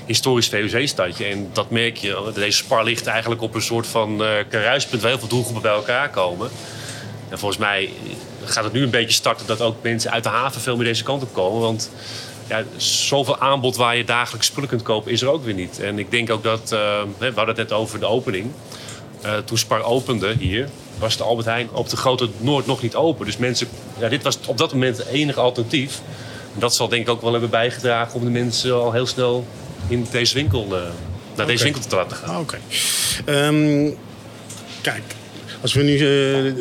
historisch 0.07 0.49
VOC-stadje 0.49 1.25
en 1.25 1.51
dat 1.53 1.71
merk 1.71 1.97
je. 1.97 2.31
Deze 2.35 2.57
spar 2.57 2.85
ligt 2.85 3.07
eigenlijk 3.07 3.43
op 3.43 3.55
een 3.55 3.63
soort 3.63 3.87
van 3.87 4.23
kruispunt 4.49 5.03
waar 5.03 5.11
heel 5.11 5.21
veel 5.21 5.29
doelgroepen 5.29 5.63
bij 5.63 5.73
elkaar 5.73 6.11
komen. 6.11 6.51
En 7.29 7.39
volgens 7.39 7.61
mij 7.61 7.91
gaat 8.45 8.65
het 8.65 8.73
nu 8.73 8.83
een 8.83 8.91
beetje 8.91 9.15
starten 9.15 9.47
dat 9.47 9.61
ook 9.61 9.77
mensen 9.83 10.11
uit 10.11 10.23
de 10.23 10.29
haven 10.29 10.61
veel 10.61 10.77
meer 10.77 10.85
deze 10.87 11.03
kant 11.03 11.23
op 11.23 11.33
komen. 11.33 11.61
Want 11.61 11.91
ja, 12.47 12.65
zoveel 12.77 13.39
aanbod 13.39 13.77
waar 13.77 13.97
je 13.97 14.05
dagelijks 14.05 14.47
spullen 14.47 14.69
kunt 14.69 14.83
kopen 14.83 15.13
is 15.13 15.23
er 15.23 15.29
ook 15.29 15.45
weer 15.45 15.55
niet. 15.55 15.81
En 15.81 15.99
ik 15.99 16.11
denk 16.11 16.31
ook 16.31 16.43
dat, 16.43 16.73
eh, 16.73 17.03
we 17.19 17.25
hadden 17.27 17.47
het 17.47 17.57
net 17.57 17.73
over 17.73 18.01
de 18.01 18.07
opening. 18.07 18.51
Eh, 19.23 19.37
toen 19.37 19.59
Spar 19.59 19.83
opende 19.83 20.35
hier, 20.39 20.69
was 20.99 21.17
de 21.17 21.23
Albert 21.23 21.47
Heijn 21.47 21.69
op 21.73 21.89
de 21.89 21.97
Grote 21.97 22.29
Noord 22.39 22.67
nog 22.67 22.83
niet 22.83 22.95
open. 22.95 23.27
Dus 23.27 23.37
mensen, 23.37 23.69
ja, 23.99 24.09
dit 24.09 24.23
was 24.23 24.39
op 24.47 24.59
dat 24.59 24.73
moment 24.73 24.97
het 24.97 25.07
enige 25.07 25.41
alternatief. 25.41 26.01
En 26.55 26.61
dat 26.61 26.75
zal 26.75 26.89
denk 26.89 27.03
ik 27.03 27.09
ook 27.09 27.23
wel 27.23 27.33
hebben 27.33 27.51
bijgedragen 27.51 28.15
om 28.15 28.25
de 28.25 28.31
mensen 28.31 28.75
al 28.75 28.93
heel 28.93 29.07
snel 29.07 29.47
in 29.89 30.07
deze 30.11 30.35
winkel, 30.35 30.67
eh, 30.71 30.83
naar 31.37 31.47
deze 31.47 31.65
winkel 31.65 31.83
te 31.83 31.97
laten 31.97 32.17
gaan. 32.17 32.35
Ah, 32.35 32.41
Oké. 32.41 32.59
Ehm, 33.25 33.91
kijk, 34.81 35.03
als 35.65 35.75
we 35.75 35.83
nu 35.83 35.95
eh, 35.95 36.01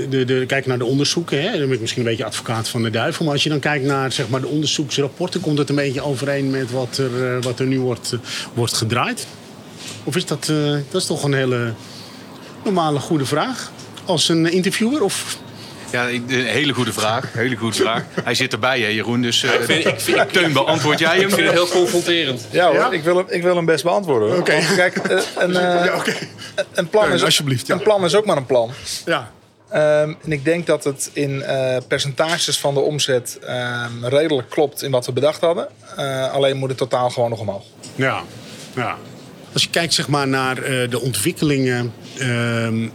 de, 0.10 0.26
de, 0.26 0.44
kijken 0.48 0.70
naar 0.70 0.78
de 0.78 0.86
onderzoeken, 0.86 1.42
hè, 1.42 1.50
dan 1.50 1.66
ben 1.66 1.72
ik 1.72 1.80
misschien 1.80 2.02
een 2.02 2.10
beetje 2.10 2.26
advocaat 2.26 2.70
van 2.70 2.84
de 2.84 2.90
duivel. 2.90 3.26
Maar 3.26 3.34
als 3.34 3.44
je 3.44 3.50
dan 3.50 3.60
kijkt 3.60 3.86
naar 3.86 4.12
zeg 4.12 4.30
maar, 4.30 4.42
de 4.42 4.48
onderzoeksrapporten, 4.48 5.42
komt 5.42 5.58
het 5.58 5.70
een 5.70 5.76
beetje 5.76 6.02
overeen 6.02 6.50
met 6.50 6.72
wat 6.72 6.98
er, 6.98 7.36
eh, 7.36 7.44
wat 7.44 7.60
er 7.60 7.66
nu 7.66 7.80
wordt, 7.80 8.12
eh, 8.12 8.20
wordt 8.54 8.74
gedraaid? 8.74 9.28
Of 10.04 10.16
is 10.16 10.26
dat, 10.26 10.46
dat 10.92 11.02
is 11.02 11.06
toch 11.06 11.24
een 11.24 11.34
hele 11.34 11.74
normale 12.64 13.00
goede 13.00 13.26
vraag? 13.26 13.72
Als 14.06 14.30
een 14.30 14.52
interviewer? 14.52 15.04
Of 15.04 15.38
Ja, 15.94 16.10
een 16.10 16.30
hele 16.30 16.74
goede 16.74 16.94
vraag. 16.94 17.34
Hele 17.34 17.56
goede 17.56 17.76
vraag. 17.76 18.04
Hij 18.24 18.34
zit 18.36 18.54
erbij, 18.54 18.80
hè, 18.80 18.88
Jeroen. 18.88 19.22
Dus 19.22 19.44
eh, 19.44 19.54
Ik 19.54 19.64
vind, 19.64 19.86
ik 19.86 20.00
vind, 20.00 20.34
Teun, 20.34 20.54
beantwoord 20.54 21.00
jij 21.00 21.16
hem? 21.16 21.28
ik 21.28 21.34
vind 21.34 21.48
het 21.48 21.52
heel 21.52 21.68
confronterend. 21.68 22.48
Ja 22.52 22.66
hoor, 22.66 22.76
Ja? 22.76 22.92
Ik, 22.92 23.04
wil 23.04 23.18
hem, 23.18 23.26
ik 23.30 23.42
wil 23.44 23.56
hem 23.56 23.66
best 23.66 23.84
beantwoorden. 23.84 24.38
Oké. 24.38 24.54
Want 24.54 24.76
Kijk, 24.76 24.96
eh, 24.98 25.20
een, 25.38 25.56
eh, 25.56 25.86
Ja, 25.86 25.96
oké. 25.96 26.14
een, 26.74 26.88
plan 26.90 27.04
Teun, 27.04 27.14
is, 27.14 27.24
alsjeblieft, 27.24 27.68
ja. 27.68 27.74
een 27.76 27.82
plan 27.82 28.06
is 28.06 28.16
ook 28.16 28.26
maar 28.26 28.38
een 28.38 28.46
plan. 28.46 28.72
Ja. 29.06 29.32
Ehm, 29.70 30.14
en 30.24 30.32
ik 30.32 30.46
denk 30.46 30.66
dat 30.66 30.84
het 30.84 31.10
in 31.14 31.42
eh, 31.44 31.78
percentages 31.88 32.60
van 32.60 32.74
de 32.74 32.80
omzet 32.80 33.40
ehm, 33.46 34.06
redelijk 34.06 34.50
klopt 34.50 34.84
in 34.84 34.92
wat 34.92 35.06
we 35.06 35.12
bedacht 35.12 35.42
hadden. 35.42 35.68
Eh, 35.98 36.32
alleen 36.32 36.58
moet 36.58 36.70
het 36.70 36.78
totaal 36.78 37.10
gewoon 37.10 37.30
nog 37.30 37.40
omhoog. 37.40 37.64
Ja, 37.96 38.22
ja. 38.76 38.98
Als 39.54 39.64
je 39.64 39.70
kijkt 39.70 39.94
zeg 39.94 40.08
maar, 40.08 40.28
naar 40.28 40.58
eh, 40.58 40.90
de 40.90 41.02
ontwikkelingen 41.02 41.94
ehm, 42.18 42.88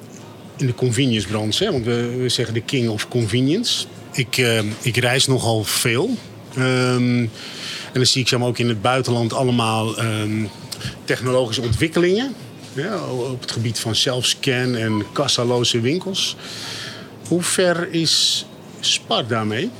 in 0.61 0.67
de 0.67 0.75
convenience-branche, 0.75 1.73
want 1.73 1.85
we, 1.85 2.17
we 2.21 2.29
zeggen 2.29 2.55
de 2.55 2.61
king 2.61 2.89
of 2.89 3.09
convenience. 3.09 3.87
Ik, 4.13 4.39
ehm, 4.39 4.67
ik 4.81 4.97
reis 4.97 5.27
nogal 5.27 5.65
veel. 5.65 6.17
Ehm, 6.55 7.19
en 7.19 7.95
dan 7.95 8.07
zie 8.07 8.21
ik 8.21 8.29
zeg 8.29 8.41
ook 8.41 8.59
in 8.59 8.69
het 8.69 8.83
buitenland 8.83 9.33
allemaal 9.33 9.99
ehm, 9.99 10.45
technologische 11.05 11.63
ontwikkelingen. 11.63 12.35
Ja, 12.73 13.05
op 13.07 13.41
het 13.41 13.51
gebied 13.51 13.79
van 13.79 13.95
self-scan 13.95 14.77
en 14.77 15.05
kassaloze 15.13 15.81
winkels. 15.81 16.37
Hoe 17.29 17.43
ver 17.43 17.93
is 17.93 18.47
Spar 18.81 19.27
daarmee? 19.27 19.71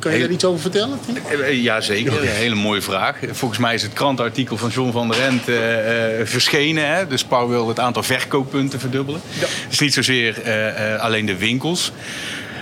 Kan 0.00 0.10
je 0.10 0.16
Heel- 0.16 0.26
daar 0.26 0.34
iets 0.34 0.44
over 0.44 0.60
vertellen? 0.60 0.98
Tim? 1.06 1.16
Eh, 1.40 1.62
Ja, 1.62 1.80
zeker. 1.80 2.20
Een 2.22 2.28
hele 2.28 2.54
mooie 2.54 2.82
vraag. 2.82 3.16
Volgens 3.30 3.60
mij 3.60 3.74
is 3.74 3.82
het 3.82 3.92
krantenartikel 3.92 4.56
van 4.56 4.68
John 4.70 4.92
van 4.92 5.08
der 5.08 5.18
Rent 5.18 5.48
eh, 5.48 6.20
eh, 6.20 6.26
verschenen. 6.26 6.86
Hè? 6.94 7.06
Dus 7.06 7.24
Paul 7.24 7.48
wil 7.48 7.68
het 7.68 7.80
aantal 7.80 8.02
verkooppunten 8.02 8.80
verdubbelen. 8.80 9.20
Het 9.38 9.72
is 9.72 9.78
niet 9.78 9.94
zozeer 9.94 10.42
eh, 10.42 10.94
eh, 10.94 11.00
alleen 11.00 11.26
de 11.26 11.36
winkels. 11.36 11.92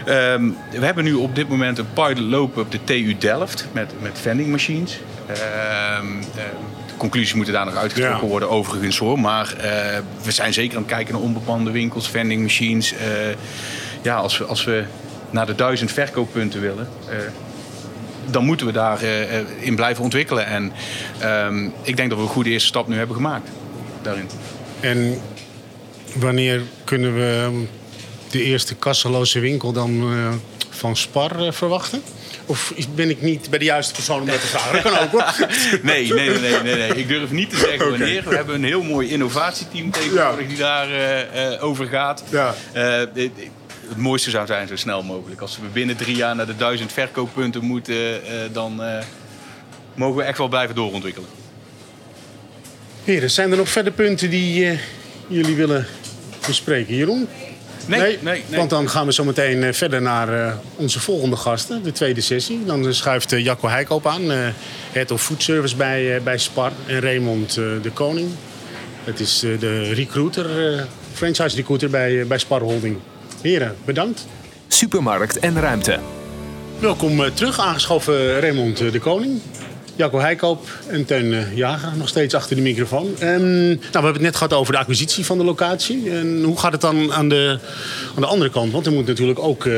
Ehm, 0.07 0.49
we 0.71 0.85
hebben 0.85 1.04
nu 1.04 1.12
op 1.14 1.35
dit 1.35 1.49
moment 1.49 1.78
een 1.78 1.92
pilot 1.92 2.18
lopen 2.18 2.62
op 2.62 2.71
de 2.73 2.78
TU 2.85 3.16
Delft 3.18 3.66
met, 3.73 3.92
met 4.00 4.18
vending 4.23 4.49
machines. 4.50 4.99
Eh, 5.26 5.99
conclusies 6.97 7.35
moeten 7.35 7.52
daar 7.54 7.64
nog 7.64 7.76
uitgetrokken 7.76 8.21
Ja. 8.23 8.26
worden, 8.30 8.50
overigens 8.50 8.99
hoor. 8.99 9.18
Maar 9.21 9.52
eh, 9.57 9.99
we 10.23 10.30
zijn 10.30 10.52
zeker 10.52 10.76
aan 10.76 10.83
het 10.83 10.92
kijken 10.92 11.14
naar 11.14 11.23
onbepande 11.23 11.71
winkels, 11.71 12.09
vending 12.09 12.42
machines. 12.42 12.92
Eh, 12.92 12.99
ja, 14.02 14.16
als 14.16 14.38
we, 14.38 14.45
als 14.45 14.64
we 14.64 14.85
naar 15.30 15.47
de 15.47 15.54
duizend 15.54 15.92
verkooppunten 15.92 16.61
willen, 16.61 16.88
eh, 17.08 17.16
dan 18.30 18.44
moeten 18.44 18.66
we 18.66 18.73
daarin 18.73 19.47
in 19.61 19.75
blijven 19.76 20.04
ontwikkelen. 20.04 20.47
En 20.47 20.73
ehm, 21.18 21.64
ik 21.82 21.97
denk 21.97 22.08
dat 22.08 22.18
we 22.18 22.25
een 22.25 22.30
goede 22.30 22.50
eerste 22.50 22.68
stap 22.68 22.88
nu 22.88 22.97
hebben 22.97 23.16
gemaakt 23.16 23.49
daarin. 24.02 24.28
En 24.80 25.20
wanneer 26.14 26.62
kunnen 26.85 27.14
we 27.14 27.62
de 28.30 28.42
eerste 28.42 28.75
kasseloze 28.75 29.40
winkel 29.40 29.73
dan 29.73 30.12
eh, 30.12 30.28
van 30.70 30.97
Spar 30.97 31.47
eh, 31.47 31.52
verwachten? 31.52 32.02
Of 32.47 32.73
ben 32.94 33.11
ik 33.11 33.23
niet 33.23 33.50
bij 33.50 33.58
de 33.58 33.64
juiste 33.64 33.92
persoon 33.94 34.20
om 34.20 34.26
dat 34.26 34.40
te 34.40 34.47
vragen? 34.47 34.73
Dat 34.73 34.92
kan 34.92 34.99
ook 35.02 35.11
hoor. 35.11 35.35
Nee, 35.82 36.12
nee, 36.12 36.30
nee, 36.40 36.62
nee, 36.62 36.75
nee. 36.75 36.94
Ik 36.94 37.08
durf 37.08 37.30
niet 37.30 37.50
te 37.50 37.56
zeggen 37.56 37.90
wanneer. 37.90 38.28
We 38.28 38.35
hebben 38.37 38.54
een 38.54 38.64
heel 38.64 38.82
mooi 38.82 39.08
innovatieteam 39.08 39.90
tegenwoordig 39.90 40.40
Ja. 40.40 40.49
die 40.49 40.56
daar 40.56 40.90
eh, 40.90 41.52
eh, 41.52 41.64
over 41.64 41.87
gaat. 41.87 42.25
Ja. 42.30 42.54
Het 43.88 43.97
mooiste 43.97 44.30
zou 44.30 44.47
zijn 44.47 44.68
zo 44.68 44.76
snel 44.76 45.02
mogelijk. 45.02 45.40
Als 45.40 45.59
we 45.59 45.66
binnen 45.73 45.97
drie 45.97 46.16
jaar 46.16 46.37
naar 46.37 46.47
de 46.47 46.57
duizend 46.57 46.92
verkooppunten 46.92 47.64
moeten, 47.64 48.25
eh, 48.25 48.33
dan 48.52 48.83
eh, 48.83 49.04
mogen 49.95 50.16
we 50.16 50.23
echt 50.23 50.38
wel 50.38 50.49
blijven 50.49 50.75
doorontwikkelen. 50.75 51.28
Heren, 53.09 53.30
zijn 53.30 53.50
er 53.50 53.57
nog 53.57 53.68
verder 53.68 53.92
punten 53.92 54.30
die 54.30 54.68
eh, 54.68 54.78
jullie 55.26 55.54
willen 55.54 55.87
bespreken? 56.47 56.95
Jeroen? 56.95 57.28
Nee, 57.87 58.00
nee, 58.00 58.18
nee. 58.23 58.59
Want 58.59 58.71
dan 58.71 58.90
gaan 58.90 59.07
we 59.07 59.12
zo 59.12 59.25
meteen 59.25 59.75
verder 59.75 60.02
naar 60.02 60.57
onze 60.76 61.00
volgende 61.00 61.37
gasten, 61.37 61.83
de 61.83 61.92
tweede 61.92 62.21
sessie. 62.21 62.64
Dan 62.64 62.95
schuift 62.95 63.33
eh, 63.33 63.45
Jacco 63.45 63.68
Heikoop 63.68 64.07
aan, 64.07 64.33
eh, 64.33 64.38
Head 64.92 65.11
of 65.11 65.23
Food 65.23 65.42
Service 65.42 65.76
bij, 65.76 66.23
bij 66.23 66.38
Spar. 66.38 66.73
En 66.87 67.00
Raymond 67.00 67.54
de 67.54 67.90
Koning. 67.92 68.30
Het 69.04 69.21
is 69.21 69.38
de 69.38 69.92
recruiter, 69.92 70.47
franchise 71.12 71.57
recruiter 71.57 71.90
bij, 71.90 72.26
bij 72.26 72.38
Spar 72.38 72.61
Holding. 72.61 72.99
Heren, 73.40 73.76
bedankt. 73.85 74.26
Supermarkt 74.68 75.38
en 75.38 75.61
ruimte. 75.61 75.99
Welkom 76.78 77.25
eh, 77.25 77.30
terug, 77.30 77.61
aangeschoven 77.61 78.40
Raymond 78.40 78.80
eh, 78.80 78.92
de 78.92 78.99
Koning. 78.99 79.40
Jacco 79.97 80.18
Heikoop 80.18 80.68
en 80.87 81.04
Teun 81.04 81.33
eh, 81.33 81.57
Jager, 81.57 81.97
nog 81.97 82.09
steeds 82.09 82.35
achter 82.35 82.57
de 82.57 82.62
microfoon. 82.62 83.14
Ehm, 83.18 83.66
nou, 83.66 83.78
we 83.78 83.88
hebben 83.92 84.12
het 84.12 84.21
net 84.21 84.37
gehad 84.37 84.52
over 84.52 84.73
de 84.73 84.78
acquisitie 84.78 85.25
van 85.25 85.38
de 85.38 85.45
locatie. 85.45 86.11
En 86.11 86.42
hoe 86.42 86.59
gaat 86.59 86.73
het 86.73 86.80
dan 86.80 87.12
aan 87.12 87.28
de, 87.28 87.59
aan 88.14 88.23
de 88.23 88.28
andere 88.28 88.50
kant? 88.50 88.73
Want 88.73 88.87
er 88.87 88.92
moet 88.92 89.07
natuurlijk 89.07 89.38
ook 89.38 89.68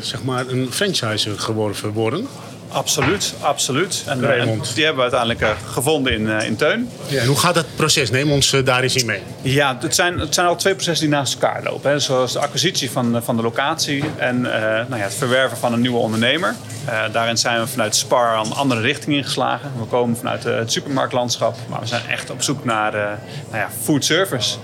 zeg 0.00 0.22
maar 0.24 0.48
een 0.48 0.72
franchise 0.72 1.38
geworven 1.38 1.92
worden. 1.92 2.26
Absoluut, 2.72 3.34
absoluut. 3.40 4.02
En, 4.06 4.20
Raymond. 4.20 4.68
en 4.68 4.74
die 4.74 4.84
hebben 4.84 5.04
we 5.04 5.16
uiteindelijk 5.16 5.40
eh, 5.40 5.72
gevonden 5.72 6.12
in, 6.12 6.30
eh, 6.30 6.46
in 6.46 6.56
Teun. 6.56 6.88
Ja, 7.06 7.20
en 7.20 7.26
hoe 7.26 7.38
gaat 7.38 7.54
dat 7.54 7.66
proces? 7.76 8.10
Neem 8.10 8.32
ons 8.32 8.52
eh, 8.52 8.64
daar 8.64 8.82
eens 8.82 8.94
in 8.94 9.06
mee. 9.06 9.20
Ja, 9.42 9.78
het 9.80 9.94
zijn, 9.94 10.18
het 10.18 10.34
zijn 10.34 10.46
al 10.46 10.56
twee 10.56 10.74
processen 10.74 11.06
die 11.06 11.16
naast 11.16 11.32
elkaar 11.34 11.62
lopen. 11.62 11.90
Hè. 11.90 11.98
Zoals 11.98 12.32
de 12.32 12.38
acquisitie 12.38 12.90
van, 12.90 13.16
eh, 13.16 13.22
van 13.22 13.36
de 13.36 13.42
locatie 13.42 14.04
en 14.16 14.54
eh, 14.54 14.62
nou 14.62 14.96
ja, 14.96 15.02
het 15.02 15.14
verwerven 15.14 15.56
van 15.58 15.72
een 15.72 15.80
nieuwe 15.80 15.98
ondernemer. 15.98 16.54
Eh, 16.84 17.02
daarin 17.12 17.36
zijn 17.36 17.60
we 17.60 17.66
vanuit 17.66 17.96
Spar 17.96 18.38
een 18.38 18.52
andere 18.52 18.80
richting 18.80 19.16
ingeslagen. 19.16 19.72
We 19.78 19.84
komen 19.84 20.16
vanuit 20.16 20.44
eh, 20.46 20.56
het 20.56 20.72
supermarktlandschap, 20.72 21.56
maar 21.68 21.80
we 21.80 21.86
zijn 21.86 22.06
echt 22.08 22.30
op 22.30 22.42
zoek 22.42 22.64
naar 22.64 22.94
eh, 22.94 23.02
nou 23.50 23.62
ja, 23.62 23.68
food 23.82 24.04
service. 24.04 24.56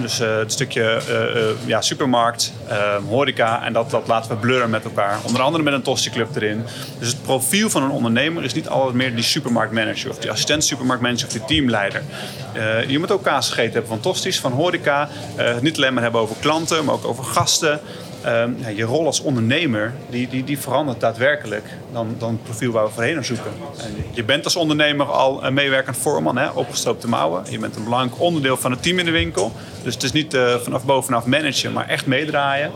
Dus 0.00 0.20
eh, 0.20 0.36
het 0.36 0.52
stukje 0.52 0.82
eh, 0.82 1.36
eh, 1.36 1.56
ja, 1.64 1.80
supermarkt, 1.80 2.52
eh, 2.68 2.96
horeca 3.08 3.64
en 3.64 3.72
dat, 3.72 3.90
dat 3.90 4.06
laten 4.06 4.30
we 4.30 4.36
blurren 4.36 4.70
met 4.70 4.84
elkaar. 4.84 5.18
Onder 5.22 5.42
andere 5.42 5.64
met 5.64 5.72
een 5.72 5.82
Tosti 5.82 6.10
Club 6.10 6.36
erin. 6.36 6.64
Dus 6.98 7.08
het 7.08 7.22
profiel 7.22 7.70
van 7.70 7.82
een 7.82 7.90
ondernemer 7.90 8.44
is 8.44 8.54
niet 8.54 8.68
altijd 8.68 8.94
meer 8.94 9.14
die 9.14 9.24
supermarktmanager 9.24 10.10
of 10.10 10.18
die 10.18 10.30
assistent 10.30 10.64
supermarktmanager 10.64 11.26
of 11.26 11.32
die 11.32 11.44
teamleider. 11.44 12.02
Je 12.86 12.98
moet 12.98 13.10
ook 13.10 13.22
kaas 13.22 13.48
gegeten 13.48 13.72
hebben 13.72 13.90
van 13.90 14.00
Tosties, 14.00 14.40
van 14.40 14.52
horeca. 14.52 15.08
Niet 15.60 15.76
alleen 15.76 15.94
maar 15.94 16.02
hebben 16.02 16.20
over 16.20 16.36
klanten, 16.40 16.84
maar 16.84 16.94
ook 16.94 17.06
over 17.06 17.24
gasten. 17.24 17.80
Ehm, 18.22 18.50
ja, 18.56 18.68
je 18.68 18.84
rol 18.84 19.06
als 19.06 19.20
ondernemer 19.20 19.94
die, 20.10 20.28
die, 20.28 20.44
die 20.44 20.58
verandert 20.58 21.00
daadwerkelijk 21.00 21.64
dan, 21.92 22.14
dan 22.18 22.30
het 22.30 22.42
profiel 22.42 22.72
waar 22.72 22.84
we 22.84 22.90
voorheen 22.92 23.14
naar 23.14 23.24
zoeken. 23.24 23.52
En 23.78 24.04
je 24.12 24.24
bent 24.24 24.44
als 24.44 24.56
ondernemer 24.56 25.06
al 25.06 25.44
een 25.44 25.54
meewerkend 25.54 25.96
voorman, 25.96 26.36
hè, 26.36 26.48
opgestroopte 26.48 27.08
mouwen. 27.08 27.44
Je 27.50 27.58
bent 27.58 27.76
een 27.76 27.84
belangrijk 27.84 28.20
onderdeel 28.20 28.56
van 28.56 28.70
het 28.70 28.82
team 28.82 28.98
in 28.98 29.04
de 29.04 29.10
winkel. 29.10 29.52
Dus 29.82 29.94
het 29.94 30.02
is 30.02 30.12
niet 30.12 30.34
eh, 30.34 30.56
vanaf 30.56 30.84
bovenaf 30.84 31.24
managen, 31.24 31.72
maar 31.72 31.88
echt 31.88 32.06
meedraaien. 32.06 32.70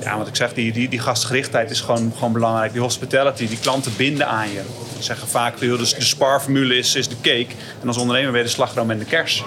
Ja, 0.00 0.18
wat 0.18 0.26
ik 0.26 0.36
zeg, 0.36 0.54
die, 0.54 0.72
die, 0.72 0.88
die 0.88 0.98
gastgerichtheid 0.98 1.70
is 1.70 1.80
gewoon, 1.80 2.12
gewoon 2.14 2.32
belangrijk. 2.32 2.72
Die 2.72 2.80
hospitality, 2.80 3.48
die 3.48 3.58
klanten 3.58 3.92
binden 3.96 4.28
aan 4.28 4.50
je. 4.50 4.60
We 4.96 5.02
zeggen 5.02 5.28
vaak, 5.28 5.60
dus 5.60 5.94
de 5.94 6.04
Spar-formule 6.04 6.76
is, 6.76 6.94
is 6.94 7.08
de 7.08 7.16
cake. 7.22 7.54
En 7.82 7.88
als 7.88 7.96
ondernemer 7.96 8.30
ben 8.30 8.40
je 8.40 8.46
de 8.46 8.52
slagroom 8.52 8.90
en 8.90 8.98
de 8.98 9.04
kers. 9.04 9.44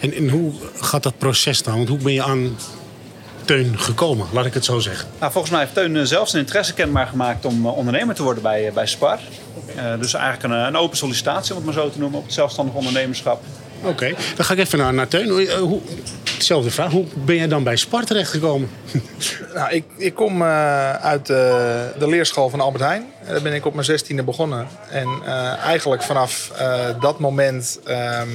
En, 0.00 0.14
en 0.14 0.28
hoe 0.28 0.52
gaat 0.80 1.02
dat 1.02 1.18
proces 1.18 1.62
dan? 1.62 1.76
Want 1.76 1.88
hoe 1.88 1.98
ben 1.98 2.12
je 2.12 2.22
aan 2.22 2.56
Teun 3.46 3.78
gekomen, 3.78 4.26
laat 4.32 4.46
ik 4.46 4.54
het 4.54 4.64
zo 4.64 4.78
zeggen? 4.78 5.08
Nou, 5.18 5.32
volgens 5.32 5.52
mij 5.52 5.62
heeft 5.62 5.74
Teun 5.74 5.96
eh, 5.96 6.02
zelf 6.02 6.28
zijn 6.28 6.42
interesse 6.42 6.74
kenbaar 6.74 7.06
gemaakt 7.06 7.44
om 7.44 7.66
eh, 7.66 7.76
ondernemer 7.76 8.14
te 8.14 8.22
worden 8.22 8.42
bij, 8.42 8.66
eh, 8.66 8.72
bij 8.72 8.86
Spar. 8.86 9.18
Eh, 9.76 9.84
dus 10.00 10.14
eigenlijk 10.14 10.54
een, 10.54 10.66
een 10.66 10.76
open 10.76 10.96
sollicitatie, 10.96 11.50
om 11.50 11.56
het 11.56 11.66
maar 11.66 11.84
zo 11.84 11.90
te 11.90 11.98
noemen, 11.98 12.18
op 12.18 12.24
het 12.24 12.34
zelfstandig 12.34 12.74
ondernemerschap. 12.74 13.42
Oké, 13.82 14.14
dan 14.36 14.44
ga 14.44 14.52
ik 14.52 14.58
even 14.58 14.78
naar, 14.78 14.94
naar 14.94 15.08
Teun. 15.08 15.28
Hoe, 15.28 15.50
hoe, 15.50 15.80
hetzelfde 16.34 16.70
vraag, 16.70 16.90
hoe 16.90 17.04
ben 17.14 17.36
jij 17.36 17.48
dan 17.48 17.62
bij 17.62 17.76
Spar 17.76 18.04
terechtgekomen? 18.04 18.70
Nou, 19.54 19.70
ik, 19.70 19.84
ik 19.96 20.14
kom 20.14 20.42
eh, 20.42 20.90
uit 20.92 21.26
de 21.26 22.08
leerschool 22.08 22.48
van 22.48 22.60
Albert 22.60 22.84
Heijn. 22.84 23.06
Daar 23.26 23.42
ben 23.42 23.52
ik 23.52 23.66
op 23.66 23.72
mijn 23.72 23.84
zestiende 23.84 24.22
begonnen. 24.22 24.66
En 24.90 25.08
eh, 25.24 25.64
eigenlijk 25.64 26.02
vanaf 26.02 26.50
eh, 26.56 26.86
dat 27.00 27.18
moment 27.18 27.78
ehm, 27.84 28.28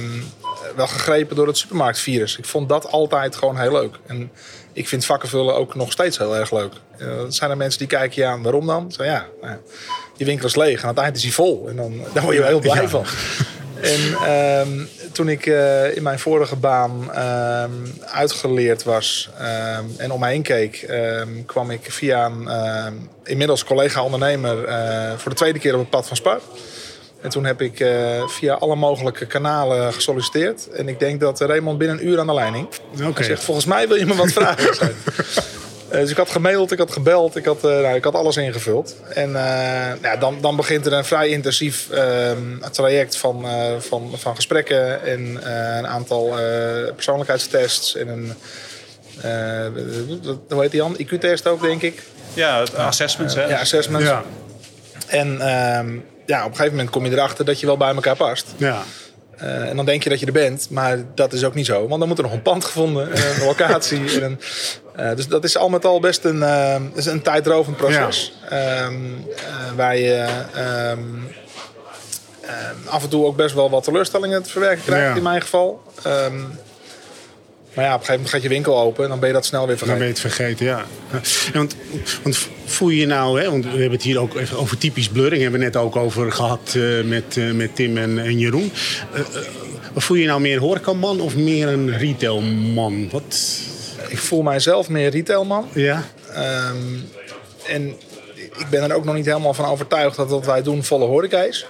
wel 0.76 0.86
gegrepen 0.86 1.36
door 1.36 1.46
het 1.46 1.56
supermarktvirus. 1.58 2.36
Ik 2.36 2.44
vond 2.44 2.68
dat 2.68 2.86
altijd 2.90 3.36
gewoon 3.36 3.58
heel 3.58 3.72
leuk. 3.72 3.94
En 4.06 4.30
ik 4.72 4.88
vind 4.88 5.04
vakkenvullen 5.04 5.54
ook 5.54 5.74
nog 5.74 5.92
steeds 5.92 6.18
heel 6.18 6.36
erg 6.36 6.52
leuk. 6.52 6.72
Eh, 6.98 7.06
er 7.06 7.32
zijn 7.32 7.50
er 7.50 7.56
mensen 7.56 7.78
die 7.78 7.88
kijken 7.88 8.22
je 8.22 8.28
aan, 8.28 8.42
waarom 8.42 8.66
dan? 8.66 8.92
Zeg, 8.92 9.06
ja, 9.06 9.26
nou 9.40 9.52
ja, 9.52 9.58
die 10.16 10.26
winkel 10.26 10.46
is 10.46 10.54
leeg 10.56 10.76
en 10.78 10.82
aan 10.82 10.94
het 10.94 10.98
eind 10.98 11.16
is 11.16 11.22
hij 11.22 11.32
vol. 11.32 11.66
En 11.68 11.76
dan, 11.76 12.00
daar 12.12 12.22
word 12.22 12.34
je 12.34 12.40
wel 12.40 12.50
heel 12.50 12.60
blij 12.60 12.82
Ja. 12.82 12.88
van. 12.88 13.04
En 13.80 14.14
ehm, 14.26 14.84
toen 15.12 15.28
ik 15.28 15.46
eh, 15.46 15.96
in 15.96 16.02
mijn 16.02 16.18
vorige 16.18 16.56
baan 16.56 17.12
ehm, 17.12 17.70
uitgeleerd 18.04 18.82
was 18.82 19.30
ehm, 19.38 19.84
en 19.96 20.10
om 20.10 20.20
me 20.20 20.26
heen 20.28 20.42
keek, 20.42 20.90
kwam 21.46 21.70
ik 21.70 21.92
via 21.92 22.26
een 22.26 22.48
inmiddels 23.24 23.64
collega-ondernemer 23.64 24.64
eh, 24.64 25.12
voor 25.16 25.30
de 25.30 25.36
tweede 25.36 25.58
keer 25.58 25.74
op 25.74 25.80
het 25.80 25.90
pad 25.90 26.06
van 26.06 26.16
Spar. 26.16 26.40
En 27.22 27.30
toen 27.30 27.44
heb 27.44 27.60
ik 27.62 27.80
eh, 27.80 28.26
via 28.26 28.54
alle 28.54 28.76
mogelijke 28.76 29.26
kanalen 29.26 29.92
gesolliciteerd. 29.92 30.68
En 30.70 30.88
ik 30.88 30.98
denk 30.98 31.20
dat 31.20 31.40
Raymond 31.40 31.78
binnen 31.78 31.98
een 31.98 32.06
uur 32.06 32.18
aan 32.18 32.26
de 32.26 32.40
hing. 32.52 32.66
Oké. 33.02 33.12
Hij 33.14 33.24
zegt, 33.24 33.44
volgens 33.44 33.66
mij 33.66 33.88
wil 33.88 33.96
je 33.96 34.06
me 34.06 34.14
wat 34.14 34.32
vragen. 34.42 34.90
Eh, 35.90 36.00
Dus 36.00 36.10
ik 36.10 36.16
had 36.16 36.30
gemaild, 36.30 36.72
ik 36.72 36.78
had 36.78 36.92
gebeld, 36.92 37.36
ik 37.36 37.44
had, 37.44 37.64
eh, 37.64 37.70
nou, 37.70 37.94
ik 37.94 38.04
had 38.04 38.14
alles 38.14 38.36
ingevuld. 38.36 38.94
En 39.08 39.36
eh, 39.36 39.92
ja, 40.02 40.16
dan, 40.18 40.38
dan 40.40 40.56
begint 40.56 40.86
er 40.86 40.92
een 40.92 41.04
vrij 41.04 41.28
intensief 41.28 41.90
ehm, 41.90 42.58
traject 42.70 43.16
van, 43.16 43.44
eh, 43.44 43.72
van, 43.78 44.10
van 44.14 44.34
gesprekken 44.34 45.04
en 45.06 45.40
eh, 45.44 45.76
een 45.76 45.86
aantal 45.86 46.38
eh, 46.38 46.92
persoonlijkheidstests 46.94 47.96
en 47.96 48.08
een, 48.08 48.32
eh, 49.20 49.66
hoe 50.48 50.60
heet 50.62 50.70
die 50.70 50.80
Jan? 50.80 50.96
IQ-test 50.98 51.46
ook, 51.46 51.62
denk 51.62 51.82
ik. 51.82 52.02
Ja, 52.34 52.62
assessments. 52.76 53.34
hè. 53.34 53.44
Ja, 53.44 53.60
assessments. 53.60 54.06
Ja, 54.06 54.22
En 55.06 55.40
ehm, 55.40 55.88
ja, 56.32 56.38
op 56.40 56.50
een 56.50 56.56
gegeven 56.56 56.76
moment 56.76 56.90
kom 56.90 57.04
je 57.04 57.10
erachter 57.10 57.44
dat 57.44 57.60
je 57.60 57.66
wel 57.66 57.76
bij 57.76 57.94
elkaar 57.94 58.16
past. 58.16 58.46
ja. 58.56 58.82
Eh, 59.36 59.68
en 59.68 59.76
dan 59.76 59.84
denk 59.84 60.02
je 60.02 60.08
dat 60.08 60.20
je 60.20 60.26
er 60.26 60.32
bent, 60.32 60.66
maar 60.70 60.98
dat 61.14 61.32
is 61.32 61.44
ook 61.44 61.54
niet 61.54 61.66
zo. 61.66 61.88
Want 61.88 61.98
dan 61.98 62.08
moet 62.08 62.18
er 62.18 62.24
nog 62.24 62.32
een 62.32 62.42
pand 62.42 62.64
gevonden, 62.64 63.12
en 63.12 63.22
een 63.40 63.44
locatie. 63.46 64.00
en 64.20 64.22
een, 64.22 64.40
eh, 64.96 65.16
dus 65.16 65.26
dat 65.28 65.44
is 65.44 65.56
al 65.56 65.68
met 65.68 65.84
al 65.84 66.00
best 66.00 66.24
een, 66.24 66.42
eh, 66.42 66.76
is 66.94 67.06
een 67.06 67.22
tijdrovend 67.22 67.76
proces. 67.76 68.32
Ehm, 68.48 68.94
eh, 69.36 69.42
waar 69.76 69.96
je 69.96 70.26
ehm, 70.54 70.98
ehm, 72.40 72.76
af 72.86 73.02
en 73.02 73.08
toe 73.08 73.24
ook 73.26 73.36
best 73.36 73.54
wel 73.54 73.70
wat 73.70 73.84
teleurstellingen 73.84 74.42
te 74.42 74.50
verwerken 74.50 74.84
krijgt, 74.84 75.08
Ja. 75.10 75.16
in 75.16 75.22
mijn 75.22 75.40
geval. 75.40 75.82
Ehm, 76.02 76.40
maar 77.74 77.84
ja, 77.84 77.94
op 77.94 78.00
een 78.00 78.06
gegeven 78.06 78.12
moment 78.14 78.28
gaat 78.30 78.42
je 78.42 78.48
winkel 78.48 78.80
open 78.80 79.02
en 79.04 79.10
dan 79.10 79.18
ben 79.18 79.28
je 79.28 79.34
dat 79.34 79.44
snel 79.46 79.66
weer 79.66 79.78
Dan 79.78 79.88
ben 79.88 79.96
vergeten. 79.98 80.22
je 80.24 80.28
het 80.28 80.34
vergeten, 80.34 80.66
ja. 80.66 80.84
Ja, 81.52 81.58
want, 81.58 81.76
want 82.22 82.48
voel 82.64 82.88
je 82.88 83.00
je 83.00 83.06
nou, 83.06 83.40
hè, 83.40 83.50
want 83.50 83.64
we 83.64 83.70
hebben 83.70 83.90
het 83.90 84.02
hier 84.02 84.18
ook 84.20 84.34
even 84.36 84.58
over 84.58 84.78
typisch 84.78 85.08
blurring, 85.08 85.42
hebben 85.42 85.60
we 85.60 85.66
net 85.66 85.76
ook 85.76 85.96
over 85.96 86.32
gehad 86.32 86.74
eh, 86.76 87.02
met, 87.04 87.36
eh, 87.36 87.50
met 87.50 87.76
Tim 87.76 87.96
en, 87.96 88.18
en 88.18 88.38
Jeroen. 88.38 88.72
Eh, 89.14 89.20
voel 89.96 90.16
je 90.16 90.22
je 90.22 90.28
nou 90.28 90.40
meer 90.40 90.58
horecaman 90.58 91.20
of 91.20 91.36
meer 91.36 91.68
een 91.68 91.98
retailman? 91.98 93.08
Wat? 93.10 93.58
Ik 94.08 94.18
voel 94.18 94.42
mijzelf 94.42 94.88
meer 94.88 95.10
retailman. 95.10 95.68
Ja, 95.72 96.04
Ehm, 96.34 96.76
en 97.66 97.88
ik 98.58 98.66
ben 98.70 98.82
er 98.82 98.96
ook 98.96 99.04
nog 99.04 99.14
niet 99.14 99.26
helemaal 99.26 99.54
van 99.54 99.64
overtuigd 99.64 100.16
dat 100.16 100.30
wat 100.30 100.46
wij 100.46 100.62
doen 100.62 100.84
volle 100.84 101.04
horeca 101.06 101.42
is. 101.42 101.66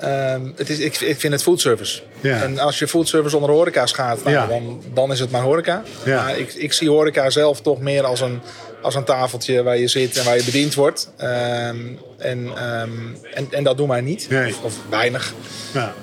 Ehm, 0.00 0.40
het 0.56 0.70
is 0.70 0.78
ik, 0.78 1.00
ik 1.00 1.20
vind 1.20 1.32
het 1.32 1.42
foodservice. 1.42 2.02
Ja. 2.20 2.42
En 2.42 2.58
als 2.58 2.78
je 2.78 2.88
foodservice 2.88 3.36
onder 3.36 3.50
horeca 3.50 3.86
schaadt, 3.86 4.24
nou, 4.24 4.36
Ja. 4.36 4.46
dan, 4.46 4.82
dan 4.94 5.12
is 5.12 5.20
het 5.20 5.30
maar 5.30 5.42
horeca. 5.42 5.82
Ja. 6.04 6.22
Maar 6.22 6.38
ik, 6.38 6.52
ik 6.54 6.72
zie 6.72 6.90
horeca 6.90 7.30
zelf 7.30 7.60
toch 7.60 7.80
meer 7.80 8.04
als 8.04 8.20
een, 8.20 8.40
als 8.82 8.94
een 8.94 9.04
tafeltje 9.04 9.62
waar 9.62 9.78
je 9.78 9.88
zit 9.88 10.16
en 10.16 10.24
waar 10.24 10.36
je 10.36 10.44
bediend 10.44 10.74
wordt. 10.74 11.10
Ehm, 11.16 11.76
en, 12.18 12.50
ehm, 12.56 12.90
en, 13.34 13.46
en 13.50 13.64
dat 13.64 13.76
doen 13.76 13.88
wij 13.88 14.00
niet. 14.00 14.26
Nee. 14.30 14.48
Of, 14.48 14.62
of 14.62 14.74
weinig. 14.90 15.34
ja. 15.72 15.94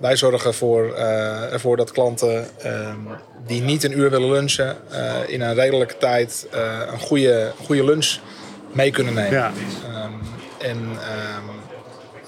Wij 0.00 0.16
zorgen 0.16 0.54
voor, 0.54 0.94
eh, 0.94 1.52
ervoor 1.52 1.76
dat 1.76 1.92
klanten 1.92 2.46
die 3.46 3.62
niet 3.62 3.84
een 3.84 3.98
uur 3.98 4.10
willen 4.10 4.30
lunchen, 4.30 4.76
eh, 4.90 5.14
in 5.26 5.40
een 5.40 5.54
redelijke 5.54 5.96
tijd 5.98 6.46
eh, 6.50 6.80
een 6.92 7.00
goede, 7.00 7.52
goede 7.64 7.84
lunch 7.84 8.16
mee 8.72 8.90
kunnen 8.90 9.14
nemen. 9.14 9.32
Ja. 9.32 9.52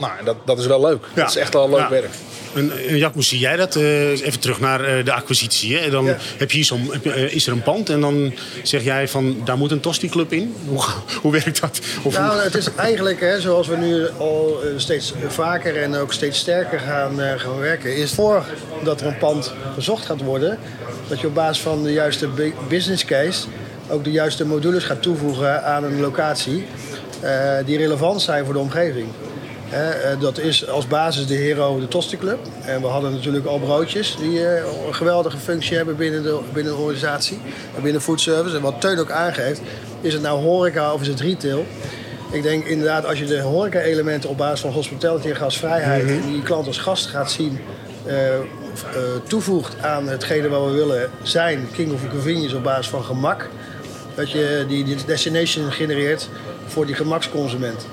En 0.00 0.06
nou, 0.14 0.24
dat, 0.24 0.36
dat 0.44 0.58
is 0.58 0.66
wel 0.66 0.80
leuk. 0.80 1.04
Ja. 1.14 1.20
Dat 1.22 1.30
is 1.30 1.36
echt 1.36 1.52
wel 1.52 1.70
leuk 1.70 1.78
Ja. 1.78 1.90
werk. 1.90 2.08
En, 2.54 2.72
en 2.88 2.96
Jack, 2.96 3.14
hoe 3.14 3.22
zie 3.24 3.38
jij 3.38 3.56
dat? 3.56 3.76
Eh, 3.76 4.10
even 4.10 4.40
terug 4.40 4.60
naar 4.60 4.84
eh, 4.84 5.04
de 5.04 5.12
acquisitie. 5.12 5.76
Hè? 5.78 5.90
Dan 5.90 6.04
Ja. 6.04 6.16
heb 6.36 6.50
je 6.50 6.56
hier 6.56 6.64
zo'n, 6.66 6.88
heb 6.92 7.04
je, 7.04 7.12
eh, 7.12 7.34
is 7.34 7.46
er 7.46 7.52
een 7.52 7.62
pand 7.62 7.88
en 7.88 8.00
dan 8.00 8.32
zeg 8.62 8.82
jij 8.84 9.08
van 9.08 9.36
daar 9.44 9.58
moet 9.58 9.70
een 9.70 9.80
Tosti 9.80 10.08
Club 10.08 10.32
in. 10.32 10.54
Hoe, 10.68 10.82
hoe 11.22 11.32
werkt 11.32 11.60
dat? 11.60 11.80
Of 12.02 12.16
hoe- 12.16 12.24
Nou, 12.24 12.40
het 12.42 12.54
is 12.54 12.74
eigenlijk, 12.74 13.20
hè, 13.20 13.40
zoals 13.40 13.66
we 13.68 13.76
nu 13.76 14.08
al 14.18 14.60
eh, 14.62 14.68
steeds 14.76 15.12
vaker 15.28 15.82
en 15.82 15.94
ook 15.96 16.12
steeds 16.12 16.38
sterker 16.38 16.78
gaan, 16.80 17.20
eh, 17.22 17.38
gaan 17.40 17.58
werken, 17.58 17.96
is 17.96 18.12
voordat 18.12 19.00
er 19.00 19.06
een 19.06 19.18
pand 19.18 19.52
gezocht 19.74 20.06
gaat 20.06 20.20
worden, 20.22 20.58
dat 21.08 21.20
je 21.20 21.26
op 21.26 21.34
basis 21.34 21.62
van 21.62 21.82
de 21.82 21.92
juiste 21.92 22.26
bu- 22.28 22.52
business 22.68 23.04
case 23.04 23.46
ook 23.88 24.04
de 24.04 24.10
juiste 24.10 24.44
modules 24.46 24.84
gaat 24.84 25.02
toevoegen 25.02 25.64
aan 25.64 25.84
een 25.84 26.00
locatie 26.00 26.66
eh, 27.20 27.30
die 27.64 27.76
relevant 27.76 28.22
zijn 28.22 28.44
voor 28.44 28.54
de 28.54 28.60
omgeving. 28.60 29.06
Eh, 29.70 30.20
dat 30.20 30.38
is 30.38 30.68
als 30.68 30.86
basis 30.86 31.26
de 31.26 31.34
Hero 31.34 31.80
de 31.80 31.88
Tosti 31.88 32.16
Club. 32.16 32.38
En 32.64 32.80
we 32.80 32.86
hadden 32.86 33.12
natuurlijk 33.12 33.46
al 33.46 33.58
broodjes 33.58 34.16
die 34.16 34.46
eh, 34.46 34.62
een 34.86 34.94
geweldige 34.94 35.36
functie 35.36 35.76
hebben 35.76 35.96
binnen 35.96 36.22
de, 36.22 36.38
binnen 36.52 36.72
de 36.72 36.78
organisatie. 36.78 37.38
En 37.76 37.82
binnen 37.82 38.02
food 38.02 38.20
service. 38.20 38.56
En 38.56 38.62
wat 38.62 38.80
Teun 38.80 38.98
ook 38.98 39.10
aangeeft, 39.10 39.60
is 40.00 40.12
het 40.12 40.22
nou 40.22 40.40
horeca 40.42 40.92
of 40.92 41.00
is 41.00 41.06
het 41.06 41.20
retail? 41.20 41.66
Ik 42.30 42.42
denk 42.42 42.64
inderdaad, 42.64 43.06
als 43.06 43.18
je 43.18 43.24
de 43.24 43.40
horeca-elementen 43.40 44.30
op 44.30 44.36
basis 44.36 44.60
van 44.60 44.70
hospitality 44.70 45.28
en 45.28 45.36
gastvrijheid... 45.36 46.06
die 46.06 46.36
je 46.36 46.42
klant 46.42 46.66
als 46.66 46.78
gast 46.78 47.06
gaat 47.06 47.30
zien, 47.30 47.60
eh, 48.06 48.14
toevoegt 49.26 49.74
aan 49.80 50.08
hetgene 50.08 50.48
wat 50.48 50.64
we 50.64 50.72
willen 50.72 51.10
zijn... 51.22 51.68
King 51.72 51.92
of 51.92 52.08
Convenience 52.10 52.56
op 52.56 52.62
basis 52.62 52.88
van 52.88 53.04
gemak... 53.04 53.48
dat 54.14 54.30
je 54.30 54.64
die, 54.68 54.84
die 54.84 54.96
destination 55.06 55.72
genereert 55.72 56.28
voor 56.66 56.86
die 56.86 56.94
gemaksconsument. 56.94 57.86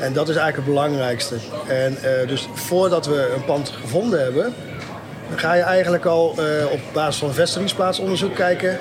En 0.00 0.12
dat 0.12 0.28
is 0.28 0.36
eigenlijk 0.36 0.66
het 0.66 0.74
belangrijkste. 0.74 1.34
En 1.66 1.96
eh, 2.02 2.28
dus 2.28 2.48
voordat 2.54 3.06
we 3.06 3.32
een 3.36 3.44
pand 3.44 3.72
gevonden 3.82 4.22
hebben... 4.22 4.54
Dan 5.28 5.38
ga 5.38 5.54
je 5.54 5.62
eigenlijk 5.62 6.04
al 6.04 6.34
eh, 6.38 6.44
op 6.72 6.80
basis 6.92 7.16
van 7.16 7.32
vestigingsplaatsonderzoek 7.34 8.34
kijken 8.34 8.78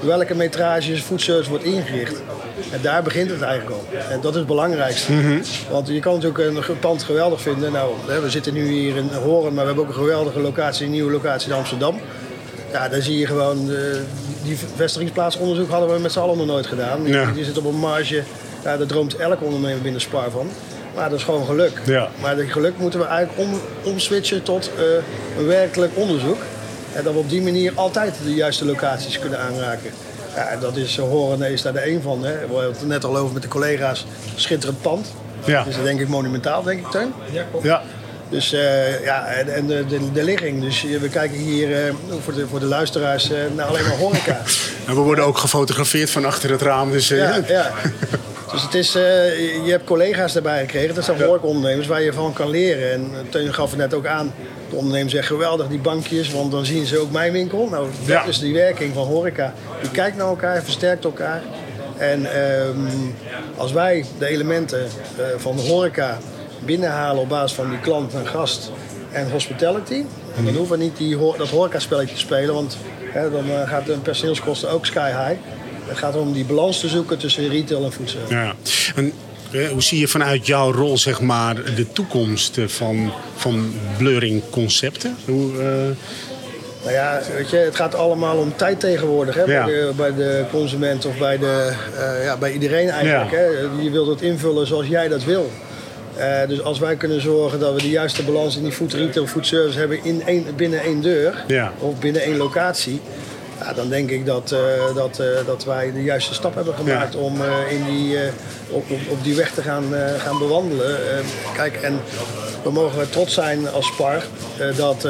welke 0.00 0.34
metrages 0.34 1.00
foodservice 1.00 1.50
wordt 1.50 1.64
ingericht. 1.64 2.22
En 2.70 2.78
daar 2.82 3.02
begint 3.02 3.30
het 3.30 3.42
eigenlijk 3.42 3.76
al. 3.76 3.84
En 4.10 4.20
dat 4.20 4.32
is 4.32 4.38
het 4.38 4.46
belangrijkste. 4.46 5.12
Want 5.70 5.88
je 5.88 6.00
kan 6.00 6.14
natuurlijk 6.14 6.68
een 6.68 6.78
pand 6.78 7.02
geweldig 7.02 7.40
vinden. 7.40 7.72
Nou, 7.72 7.94
we 8.22 8.30
zitten 8.30 8.52
nu 8.52 8.68
hier 8.68 8.96
in 8.96 9.08
Horen, 9.08 9.54
maar 9.54 9.60
we 9.60 9.66
hebben 9.66 9.82
ook 9.84 9.88
een 9.88 10.02
geweldige 10.02 10.40
locatie, 10.40 10.84
een 10.86 10.92
nieuwe 10.92 11.10
locatie 11.12 11.50
in 11.50 11.56
Amsterdam. 11.56 12.00
Ja, 12.72 12.88
daar 12.88 13.02
zie 13.02 13.18
je 13.18 13.26
gewoon, 13.26 13.70
eh, 13.70 13.76
die 14.42 14.58
vestigingsplaatsonderzoek 14.76 15.70
hadden 15.70 15.94
we 15.94 16.00
met 16.00 16.12
z'n 16.12 16.18
allen 16.18 16.36
nog 16.36 16.46
nooit 16.46 16.66
gedaan. 16.66 17.02
Die, 17.04 17.12
Ja. 17.14 17.30
die 17.34 17.44
zit 17.44 17.58
op 17.58 17.64
een 17.64 17.78
marge, 17.78 18.22
ja, 18.64 18.76
daar 18.76 18.86
droomt 18.86 19.16
elke 19.16 19.44
ondernemer 19.44 19.82
binnen 19.82 20.00
Spar 20.00 20.30
van. 20.30 20.48
Maar 20.94 21.10
dat 21.10 21.18
is 21.18 21.24
gewoon 21.24 21.46
geluk. 21.46 21.80
Ja. 21.84 22.08
Maar 22.20 22.36
dat 22.36 22.44
geluk 22.48 22.78
moeten 22.78 23.00
we 23.00 23.06
eigenlijk 23.06 23.48
om, 23.48 23.60
omswitchen 23.92 24.42
tot 24.42 24.70
eh, 24.78 24.82
een 25.38 25.46
werkelijk 25.46 25.92
onderzoek. 25.94 26.38
En 26.92 27.04
dat 27.04 27.12
we 27.12 27.18
op 27.18 27.28
die 27.30 27.42
manier 27.42 27.72
altijd 27.74 28.14
de 28.24 28.34
juiste 28.34 28.64
locaties 28.64 29.18
kunnen 29.18 29.38
aanraken. 29.40 29.90
Ja, 30.34 30.46
en 30.48 30.60
dat 30.60 30.76
is, 30.76 30.96
Horen 30.96 31.42
is 31.52 31.62
daar 31.62 31.72
de 31.72 31.90
een 31.90 32.02
van. 32.02 32.24
Hè. 32.24 32.32
We 32.32 32.52
hadden 32.52 32.70
het 32.72 32.80
er 32.80 32.86
net 32.86 33.04
al 33.04 33.16
over 33.16 33.32
met 33.32 33.42
de 33.42 33.48
collega's. 33.48 34.06
Schitterend 34.34 34.80
pand. 34.82 35.06
Ja. 35.44 35.62
Dus 35.64 35.74
dat 35.74 35.84
denk 35.84 36.00
ik 36.00 36.08
monumentaal, 36.08 36.62
denk 36.62 36.80
ik, 36.80 36.90
Teun. 36.90 37.12
ja. 37.62 37.82
Dus 38.28 38.52
eh, 38.52 39.04
ja, 39.04 39.26
en, 39.26 39.54
en 39.54 39.66
de, 39.66 39.86
de, 39.86 40.12
de 40.12 40.22
ligging. 40.24 40.62
Dus 40.62 40.84
eh, 40.84 40.96
we 41.00 41.08
kijken 41.08 41.38
hier 41.38 41.86
eh, 41.86 41.92
voor, 42.24 42.34
de, 42.34 42.46
voor 42.48 42.60
de 42.60 42.66
luisteraars 42.66 43.30
eh, 43.30 43.38
naar 43.56 43.66
alleen 43.66 43.82
maar 43.86 43.96
horeca. 43.96 44.40
En 44.86 44.94
we 44.94 45.00
worden 45.00 45.24
ook 45.24 45.38
gefotografeerd 45.38 46.10
van 46.10 46.24
achter 46.24 46.50
het 46.50 46.62
raam. 46.62 46.90
Dus, 46.90 47.10
eh, 47.10 47.18
Ja, 47.18 47.40
ja. 47.48 47.70
Dus 48.52 48.62
het 48.62 48.74
is, 48.74 48.94
eh, 48.94 49.02
je 49.64 49.70
hebt 49.70 49.84
collega's 49.84 50.32
daarbij 50.32 50.60
gekregen. 50.60 50.94
Dat 50.94 51.04
zijn 51.04 51.22
horecaondernemers 51.22 51.86
waar 51.86 52.02
je 52.02 52.12
van 52.12 52.32
kan 52.32 52.50
leren. 52.50 52.92
En 52.92 53.10
Teun 53.28 53.54
gaf 53.54 53.70
het 53.70 53.78
net 53.78 53.94
ook 53.94 54.06
aan. 54.06 54.32
De 54.70 54.76
ondernemer 54.76 55.10
zegt 55.10 55.26
geweldig 55.26 55.68
die 55.68 55.78
bankjes, 55.78 56.30
want 56.32 56.50
dan 56.50 56.64
zien 56.64 56.86
ze 56.86 56.98
ook 56.98 57.10
mijn 57.10 57.32
winkel. 57.32 57.68
Nou, 57.68 57.86
dat 57.98 58.06
Ja. 58.06 58.24
is 58.24 58.38
die 58.38 58.54
werking 58.54 58.94
van 58.94 59.06
horeca. 59.06 59.52
Je 59.82 59.90
kijkt 59.90 60.16
naar 60.16 60.26
elkaar, 60.26 60.62
versterkt 60.62 61.04
elkaar. 61.04 61.42
En 61.98 62.32
ehm, 62.44 62.76
als 63.56 63.72
wij 63.72 64.04
de 64.18 64.26
elementen 64.26 64.80
eh, 65.16 65.24
van 65.36 65.56
de 65.56 65.62
horeca 65.62 66.18
binnenhalen 66.64 67.22
op 67.22 67.28
basis 67.28 67.56
van 67.56 67.70
die 67.70 67.80
klant 67.80 68.14
en 68.14 68.26
gast 68.26 68.70
en 69.12 69.30
hospitality, 69.30 70.04
dan 70.44 70.54
hoeven 70.54 70.78
we 70.78 70.84
niet 70.84 70.96
die, 70.96 71.16
dat 71.36 71.48
horecaspelletje 71.48 72.14
te 72.14 72.20
spelen, 72.20 72.54
want 72.54 72.76
hè, 73.12 73.30
dan 73.30 73.44
eh, 73.50 73.68
gaat 73.68 73.86
de 73.86 73.92
personeelskosten 73.98 74.70
ook 74.70 74.86
sky 74.86 75.08
high. 75.10 75.40
Het 75.90 75.98
gaat 75.98 76.16
om 76.16 76.32
die 76.32 76.44
balans 76.44 76.80
te 76.80 76.88
zoeken 76.88 77.18
tussen 77.18 77.48
retail 77.48 77.84
en 77.84 77.92
voedsel. 77.92 78.20
Ja. 78.28 78.54
En, 78.94 79.12
eh, 79.52 79.68
hoe 79.68 79.82
zie 79.82 79.98
je 80.00 80.08
vanuit 80.08 80.46
jouw 80.46 80.72
rol 80.72 80.98
zeg 80.98 81.20
maar, 81.20 81.54
de 81.74 81.92
toekomst 81.92 82.58
eh, 82.58 82.66
van, 82.66 83.12
van 83.36 83.72
blurring 83.98 84.42
concepten? 84.50 85.16
Hoe, 85.24 85.50
eh, 85.52 85.96
Nou 86.82 86.92
ja, 86.92 87.20
weet 87.36 87.50
je, 87.50 87.56
het 87.56 87.76
gaat 87.76 87.94
allemaal 87.94 88.36
om 88.36 88.56
tijd 88.56 88.80
tegenwoordig. 88.80 89.34
Hè? 89.34 89.42
Ja. 89.42 89.64
Bij, 89.64 89.74
de, 89.74 89.92
bij 89.96 90.14
de 90.14 90.44
consument 90.50 91.06
of 91.06 91.18
bij, 91.18 91.38
de, 91.38 91.72
ja, 92.24 92.36
bij 92.36 92.52
iedereen 92.52 92.88
eigenlijk. 92.88 93.30
Ja. 93.30 93.36
Hè? 93.36 93.46
Je 93.82 93.90
wilt 93.90 94.08
het 94.08 94.22
invullen 94.22 94.66
zoals 94.66 94.86
jij 94.86 95.08
dat 95.08 95.24
wil. 95.24 95.50
Dus 96.48 96.62
als 96.62 96.78
wij 96.78 96.96
kunnen 96.96 97.20
zorgen 97.20 97.58
dat 97.58 97.74
we 97.74 97.82
de 97.82 97.88
juiste 97.88 98.22
balans 98.22 98.56
in 98.56 98.62
die 98.62 98.72
food 98.72 98.92
retail, 98.92 99.26
food 99.26 99.46
service 99.46 99.78
hebben 99.78 100.04
in 100.04 100.22
één, 100.26 100.46
binnen 100.56 100.80
één 100.80 101.02
deur 101.02 101.44
Ja. 101.46 101.72
of 101.78 101.98
binnen 101.98 102.22
één 102.22 102.36
locatie. 102.36 103.00
Ja, 103.64 103.72
dan 103.72 103.88
denk 103.88 104.10
ik 104.10 104.26
dat, 104.26 104.52
eh, 104.52 104.94
dat, 104.94 105.18
eh, 105.18 105.26
dat 105.46 105.64
wij 105.64 105.92
de 105.92 106.02
juiste 106.02 106.34
stap 106.34 106.54
hebben 106.54 106.74
gemaakt 106.74 107.12
Ja. 107.12 107.18
om 107.18 107.40
eh, 107.40 107.72
in 107.72 107.84
die, 107.84 108.18
op, 108.68 108.84
op, 109.08 109.24
die 109.24 109.34
weg 109.34 109.50
te 109.52 109.62
gaan, 109.62 109.84
gaan 110.18 110.38
bewandelen. 110.38 110.96
Kijk, 111.54 111.76
en 111.76 112.00
we 112.62 112.70
mogen 112.70 113.10
trots 113.10 113.34
zijn 113.34 113.68
als 113.68 113.86
Spar 113.86 114.22
dat 114.76 115.08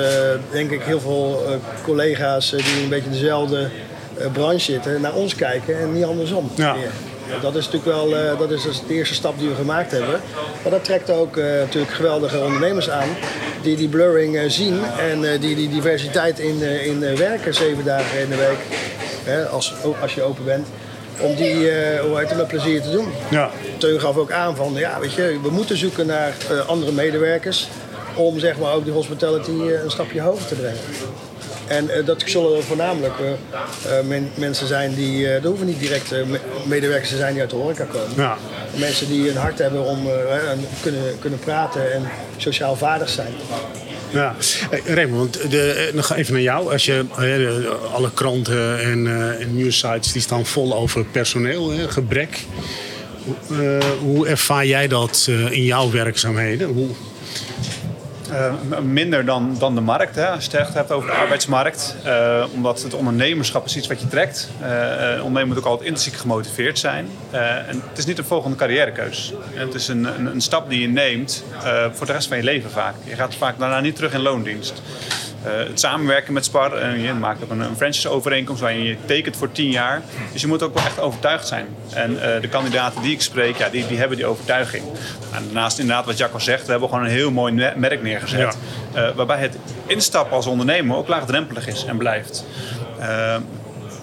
denk 0.50 0.70
ik 0.70 0.82
heel 0.82 1.00
veel 1.00 1.42
collega's 1.82 2.50
die 2.50 2.82
een 2.82 2.88
beetje 2.88 3.10
dezelfde 3.10 3.68
branche 4.32 4.58
zitten 4.58 5.00
naar 5.00 5.14
ons 5.14 5.34
kijken 5.34 5.80
en 5.80 5.92
niet 5.92 6.04
andersom. 6.04 6.50
Ja. 6.54 6.74
meer. 6.74 6.90
Dat 7.42 7.56
is 7.56 7.64
natuurlijk 7.64 7.84
wel 7.84 8.16
eh, 8.16 8.38
dat 8.38 8.50
is 8.50 8.62
dus 8.62 8.82
de 8.86 8.94
eerste 8.94 9.14
stap 9.14 9.38
die 9.38 9.48
we 9.48 9.54
gemaakt 9.54 9.90
hebben. 9.90 10.20
Maar 10.62 10.72
dat 10.72 10.84
trekt 10.84 11.10
ook 11.10 11.36
eh, 11.36 11.44
natuurlijk 11.44 11.92
geweldige 11.92 12.40
ondernemers 12.44 12.90
aan 12.90 13.08
die 13.62 13.76
die 13.76 13.88
blurring 13.88 14.36
eh, 14.36 14.42
zien 14.48 14.80
en 14.98 15.40
die 15.40 15.54
die 15.54 15.68
diversiteit 15.68 16.38
in, 16.38 16.62
in 16.62 17.16
werken 17.16 17.54
zeven 17.54 17.84
dagen 17.84 18.20
in 18.20 18.28
de 18.28 18.36
week, 18.36 18.58
hè, 19.24 19.46
als, 19.46 19.74
ook 19.82 19.96
als 20.00 20.14
je 20.14 20.22
open 20.22 20.44
bent, 20.44 20.66
om 21.20 21.34
die 21.34 21.54
hoe 22.02 22.18
heet 22.18 22.28
het, 22.28 22.38
met 22.38 22.48
plezier 22.48 22.82
te 22.82 22.90
doen. 22.90 23.06
ja. 23.30 23.50
Teun 23.78 24.00
gaf 24.00 24.16
ook 24.16 24.32
aan 24.32 24.56
van, 24.56 24.72
ja, 24.74 25.00
weet 25.00 25.12
je, 25.12 25.38
we 25.42 25.50
moeten 25.50 25.76
zoeken 25.76 26.06
naar 26.06 26.32
andere 26.66 26.92
medewerkers 26.92 27.68
om 28.14 28.38
zeg 28.38 28.58
maar 28.58 28.72
ook 28.72 28.84
die 28.84 28.92
hospitality 28.92 29.50
een 29.50 29.90
stapje 29.90 30.20
hoger 30.20 30.46
te 30.46 30.54
brengen. 30.54 30.78
En 31.70 31.88
eh, 31.90 32.06
dat 32.06 32.22
zullen 32.26 32.62
voornamelijk 32.64 33.14
eh, 33.18 33.98
eh, 33.98 34.04
men- 34.06 34.30
mensen 34.34 34.66
zijn 34.66 34.94
die, 34.94 35.26
er 35.28 35.46
hoeven 35.46 35.66
niet 35.66 35.80
direct 35.80 36.10
me- 36.10 36.38
medewerkers 36.66 37.08
te 37.10 37.16
zijn 37.16 37.32
die 37.32 37.40
uit 37.40 37.50
de 37.50 37.56
horeca 37.56 37.84
komen. 37.84 38.10
Ja. 38.16 38.36
Mensen 38.76 39.08
die 39.08 39.30
een 39.30 39.36
hart 39.36 39.58
hebben 39.58 39.84
om 39.84 39.98
en 40.50 40.66
kunnen, 40.82 41.02
kunnen 41.20 41.38
praten 41.38 41.92
en 41.92 42.02
sociaal 42.36 42.76
vaardig 42.76 43.08
zijn. 43.08 43.32
Ja, 44.12 44.34
Hey, 44.70 44.82
Raymond, 44.94 45.50
de, 45.50 45.90
nog 45.94 46.14
even 46.14 46.32
naar 46.32 46.42
jou. 46.42 46.72
Als 46.72 46.84
je, 46.84 47.04
de- 47.18 47.76
alle 47.92 48.10
kranten 48.14 48.80
en, 48.80 49.06
en 49.40 49.54
nieuwsites 49.54 50.12
die 50.12 50.22
staan 50.22 50.46
vol 50.46 50.74
over 50.74 51.04
personeel, 51.04 51.70
hè, 51.70 51.88
gebrek. 51.88 52.38
Hoe, 53.24 53.78
hoe 54.00 54.28
ervaar 54.28 54.66
jij 54.66 54.88
dat 54.88 55.28
in 55.50 55.64
jouw 55.64 55.90
werkzaamheden? 55.90 56.68
Hoe, 56.68 56.88
Eh, 58.30 58.78
minder 58.78 59.24
dan, 59.24 59.56
dan 59.58 59.74
de 59.74 59.80
markt, 59.80 60.14
hè, 60.14 60.28
als 60.28 60.44
je 60.44 60.50
het 60.50 60.60
echt 60.60 60.74
hebt 60.74 60.92
over 60.92 61.10
de 61.10 61.16
arbeidsmarkt. 61.16 61.96
Eh, 62.04 62.44
omdat 62.54 62.82
het 62.82 62.94
ondernemerschap 62.94 63.64
is 63.64 63.76
iets 63.76 63.86
wat 63.86 64.00
je 64.00 64.08
trekt. 64.08 64.50
Eh 64.60 64.78
eh, 64.80 65.14
een 65.14 65.22
ondernemer 65.22 65.46
moet 65.46 65.58
ook 65.58 65.70
altijd 65.70 65.88
intrinsiek 65.88 66.20
gemotiveerd 66.20 66.78
zijn. 66.78 67.08
En 67.30 67.82
het 67.88 67.98
is 67.98 68.04
niet 68.04 68.18
een 68.18 68.24
volgende 68.24 68.56
carrièrekeus. 68.56 69.32
Het 69.54 69.74
is 69.74 69.88
een, 69.88 70.04
een, 70.04 70.26
een 70.26 70.40
stap 70.40 70.70
die 70.70 70.80
je 70.80 70.88
neemt 70.88 71.44
voor 71.92 72.06
de 72.06 72.12
rest 72.12 72.28
van 72.28 72.36
je 72.36 72.42
leven 72.42 72.70
vaak. 72.70 72.94
Je 73.04 73.14
gaat 73.14 73.34
vaak 73.34 73.58
daarna 73.58 73.80
niet 73.80 73.96
terug 73.96 74.12
in 74.12 74.20
loondienst. 74.20 74.82
Eh, 75.44 75.52
het 75.52 75.80
samenwerken 75.80 76.32
met 76.32 76.44
Spar, 76.44 76.72
eh, 76.72 77.04
je 77.04 77.12
maakt 77.12 77.42
ook 77.42 77.50
een, 77.50 77.60
een 77.60 77.76
franchise-overeenkomst 77.76 78.60
waarin 78.60 78.82
je 78.82 78.96
tekent 79.06 79.36
voor 79.36 79.52
tien 79.52 79.70
jaar. 79.70 80.02
Dus 80.32 80.40
je 80.40 80.46
moet 80.46 80.62
ook 80.62 80.74
wel 80.74 80.84
echt 80.84 81.00
overtuigd 81.00 81.46
zijn. 81.46 81.66
En 81.92 82.34
eh, 82.34 82.40
de 82.40 82.48
kandidaten 82.48 83.02
die 83.02 83.12
ik 83.12 83.20
spreek, 83.20 83.56
ja, 83.56 83.68
die, 83.68 83.86
die 83.86 83.98
hebben 83.98 84.16
die 84.16 84.26
overtuiging. 84.26 84.84
En 85.34 85.44
daarnaast 85.44 85.78
inderdaad 85.78 86.06
wat 86.06 86.18
Jacco 86.18 86.38
zegt, 86.38 86.64
we 86.64 86.70
hebben 86.70 86.88
gewoon 86.88 87.04
een 87.04 87.10
heel 87.10 87.30
mooi 87.30 87.72
merk 87.76 88.02
neergezet. 88.02 88.56
Waarbij 89.14 89.38
het 89.38 89.56
instappen 89.86 90.36
als 90.36 90.46
ondernemer 90.46 90.96
ook 90.96 91.08
laagdrempelig 91.08 91.66
is 91.66 91.84
en 91.84 91.96
blijft. 91.96 92.44
Eh, 93.00 93.36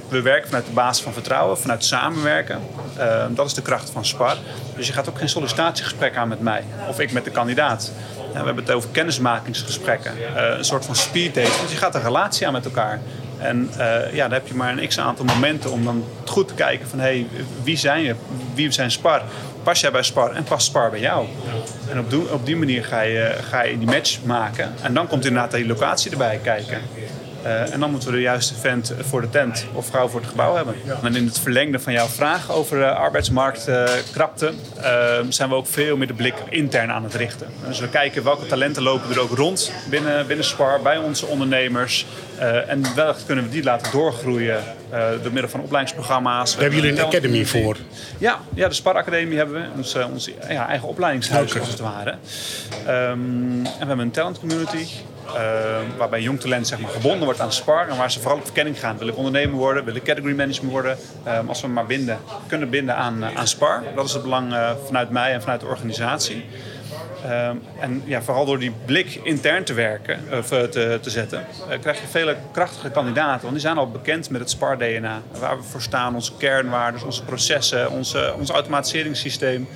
we 0.09 0.21
werken 0.21 0.47
vanuit 0.47 0.65
de 0.65 0.71
basis 0.71 1.03
van 1.03 1.13
vertrouwen, 1.13 1.57
vanuit 1.57 1.83
samenwerken. 1.83 2.59
Eh, 2.97 3.25
dat 3.29 3.45
is 3.45 3.53
de 3.53 3.61
kracht 3.61 3.89
van 3.89 4.05
SPAR. 4.05 4.37
Dus 4.75 4.87
je 4.87 4.93
gaat 4.93 5.09
ook 5.09 5.17
geen 5.17 5.29
sollicitatiegesprek 5.29 6.15
aan 6.15 6.27
met 6.27 6.39
mij 6.39 6.63
of 6.89 6.99
ik 6.99 7.11
met 7.11 7.23
de 7.23 7.31
kandidaat. 7.31 7.91
We 8.39 8.45
hebben 8.45 8.63
het 8.63 8.73
over 8.73 8.89
kennismakingsgesprekken. 8.89 10.11
Uh, 10.17 10.57
een 10.57 10.65
soort 10.65 10.85
van 10.85 10.95
speed 10.95 11.35
date. 11.35 11.61
Dus 11.61 11.71
je 11.71 11.77
gaat 11.77 11.95
een 11.95 12.01
relatie 12.01 12.47
aan 12.47 12.53
met 12.53 12.65
elkaar. 12.65 12.99
En 13.37 13.69
uh, 13.77 14.13
ja, 14.13 14.23
dan 14.23 14.31
heb 14.31 14.47
je 14.47 14.53
maar 14.53 14.77
een 14.77 14.87
x-aantal 14.87 15.25
momenten 15.25 15.71
om 15.71 15.83
dan 15.83 16.03
goed 16.25 16.47
te 16.47 16.53
kijken 16.53 16.87
van... 16.87 16.99
hé, 16.99 17.05
hey, 17.05 17.27
wie 17.63 17.77
zijn 17.77 18.03
je? 18.03 18.15
Wie 18.53 18.71
zijn 18.71 18.91
Spar? 18.91 19.21
Pas 19.63 19.79
jij 19.79 19.91
bij 19.91 20.03
Spar 20.03 20.31
en 20.31 20.43
past 20.43 20.65
Spar 20.65 20.89
bij 20.89 20.99
jou? 20.99 21.27
En 21.91 21.99
op, 21.99 22.09
die, 22.09 22.33
op 22.33 22.45
die 22.45 22.55
manier 22.55 22.85
ga 22.85 23.01
je, 23.01 23.35
ga 23.49 23.63
je 23.63 23.77
die 23.77 23.87
match 23.87 24.23
maken. 24.23 24.73
En 24.81 24.93
dan 24.93 25.07
komt 25.07 25.25
inderdaad 25.25 25.51
die 25.51 25.67
locatie 25.67 26.11
erbij 26.11 26.39
kijken. 26.43 26.81
Uh, 27.47 27.73
en 27.73 27.79
dan 27.79 27.91
moeten 27.91 28.09
we 28.09 28.15
de 28.15 28.21
juiste 28.21 28.55
vent 28.55 28.93
voor 29.01 29.21
de 29.21 29.29
tent 29.29 29.65
of 29.73 29.85
vrouw 29.85 30.07
voor 30.07 30.19
het 30.19 30.29
gebouw 30.29 30.55
hebben. 30.55 30.75
En 31.03 31.15
in 31.15 31.25
het 31.25 31.39
verlengde 31.39 31.79
van 31.79 31.93
jouw 31.93 32.07
vraag 32.07 32.51
over 32.51 32.77
uh, 32.77 32.95
arbeidsmarktkrapte 32.95 34.53
uh, 34.77 34.83
zijn 35.29 35.49
we 35.49 35.55
ook 35.55 35.67
veel 35.67 35.97
meer 35.97 36.07
de 36.07 36.13
blik 36.13 36.35
intern 36.49 36.91
aan 36.91 37.03
het 37.03 37.13
richten. 37.13 37.47
Dus 37.67 37.79
we 37.79 37.89
kijken 37.89 38.23
welke 38.23 38.45
talenten 38.45 38.83
lopen 38.83 39.09
er 39.09 39.19
ook 39.19 39.37
rond 39.37 39.71
binnen, 39.89 40.27
binnen 40.27 40.45
Spar, 40.45 40.81
bij 40.81 40.97
onze 40.97 41.25
ondernemers. 41.25 42.05
en 42.67 42.95
welke 42.95 43.25
kunnen 43.25 43.43
we 43.43 43.49
die 43.49 43.63
laten 43.63 43.91
doorgroeien 43.91 44.63
door 45.23 45.31
middel 45.31 45.49
van 45.49 45.59
opleidingsprogramma's. 45.59 46.51
Daar 46.51 46.61
hebben 46.61 46.79
jullie 46.79 46.99
een 46.99 47.05
academy 47.05 47.45
voor? 47.45 47.77
Ja, 48.17 48.39
ja 48.53 48.67
de 48.67 48.73
Spar 48.73 48.95
Academie 48.95 49.37
hebben 49.37 49.61
we. 49.61 49.67
Ons, 49.75 49.95
ons 49.95 50.29
ja, 50.49 50.67
eigen 50.67 50.87
opleidingshuis 50.87 51.59
als 51.59 51.67
het 51.67 51.79
ware. 51.79 52.15
Um, 52.87 52.87
en 52.87 53.63
we 53.63 53.69
hebben 53.77 53.99
een 53.99 54.11
talent 54.11 54.39
community. 54.39 54.85
Uh, 55.27 55.33
waarbij 55.97 56.21
jong 56.21 56.39
talent 56.39 56.67
zeg 56.67 56.79
maar, 56.79 56.91
gebonden 56.91 57.23
wordt 57.23 57.39
aan 57.39 57.51
Spar. 57.51 57.87
En 57.87 57.97
waar 57.97 58.11
ze 58.11 58.19
vooral 58.19 58.37
op 58.37 58.43
verkenning 58.43 58.79
gaan. 58.79 58.97
Wil 58.97 59.07
ik 59.07 59.17
ondernemer 59.17 59.55
worden? 59.55 59.85
Wil 59.85 59.95
ik 59.95 60.03
category 60.03 60.35
manager 60.35 60.65
worden? 60.65 60.97
Um, 61.27 61.49
als 61.49 61.61
we 61.61 61.67
maar 61.67 61.85
binden, 61.85 62.19
kunnen 62.47 62.69
binden 62.69 62.95
aan, 62.95 63.23
uh, 63.23 63.35
aan 63.35 63.47
Spar. 63.47 63.83
Dat 63.95 64.05
is 64.05 64.13
het 64.13 64.23
belang 64.23 64.51
uh, 64.53 64.71
vanuit 64.85 65.09
mij 65.09 65.33
en 65.33 65.41
vanuit 65.41 65.59
de 65.59 65.67
organisatie. 65.67 66.45
Um, 67.25 67.61
en 67.79 68.01
ja, 68.05 68.21
vooral 68.21 68.45
door 68.45 68.59
die 68.59 68.71
blik 68.85 69.19
intern 69.23 69.63
te 69.63 69.73
werken, 69.73 70.19
of 70.31 70.47
te, 70.47 70.99
te 71.01 71.09
zetten, 71.09 71.45
krijg 71.81 72.01
je 72.01 72.07
vele 72.07 72.35
krachtige 72.51 72.89
kandidaten. 72.89 73.41
Want 73.41 73.51
die 73.53 73.61
zijn 73.61 73.77
al 73.77 73.91
bekend 73.91 74.29
met 74.29 74.41
het 74.41 74.49
SPAR-DNA. 74.49 75.21
Waar 75.39 75.57
we 75.57 75.63
voor 75.63 75.81
staan, 75.81 76.15
onze 76.15 76.31
kernwaarden, 76.37 77.05
onze 77.05 77.23
processen, 77.23 77.91
onze, 77.91 78.33
ons 78.37 78.49
automatiseringssysteem. 78.49 79.67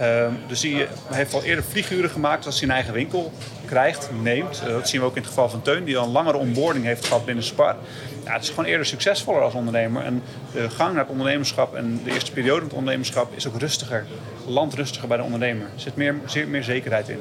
Uh, 0.00 0.26
dus 0.46 0.60
die 0.60 0.86
heeft 1.12 1.34
al 1.34 1.42
eerder 1.42 1.64
vlieguren 1.64 2.10
gemaakt 2.10 2.46
als 2.46 2.60
hij 2.60 2.68
een 2.68 2.74
eigen 2.74 2.92
winkel 2.92 3.32
krijgt, 3.64 4.08
neemt. 4.22 4.62
Uh, 4.66 4.72
dat 4.72 4.88
zien 4.88 5.00
we 5.00 5.06
ook 5.06 5.16
in 5.16 5.20
het 5.20 5.30
geval 5.30 5.48
van 5.48 5.62
Teun, 5.62 5.84
die 5.84 5.96
al 5.96 6.06
een 6.06 6.12
langere 6.12 6.36
onboarding 6.36 6.84
heeft 6.84 7.06
gehad 7.06 7.24
binnen 7.24 7.44
Spar. 7.44 7.76
Ja, 8.24 8.32
het 8.32 8.42
is 8.42 8.48
gewoon 8.48 8.64
eerder 8.64 8.86
succesvoller 8.86 9.42
als 9.42 9.54
ondernemer. 9.54 10.02
En 10.02 10.22
de 10.52 10.70
gang 10.70 10.92
naar 10.92 11.02
het 11.02 11.10
ondernemerschap 11.10 11.74
en 11.74 12.00
de 12.04 12.12
eerste 12.12 12.32
periode 12.32 12.58
van 12.58 12.68
het 12.68 12.78
ondernemerschap 12.78 13.36
is 13.36 13.46
ook 13.46 13.58
rustiger. 13.58 14.06
Landrustiger 14.46 15.08
bij 15.08 15.16
de 15.16 15.22
ondernemer. 15.22 15.62
Er 15.62 15.80
zit 15.80 15.96
meer, 15.96 16.14
meer 16.48 16.64
zekerheid 16.64 17.08
in. 17.08 17.18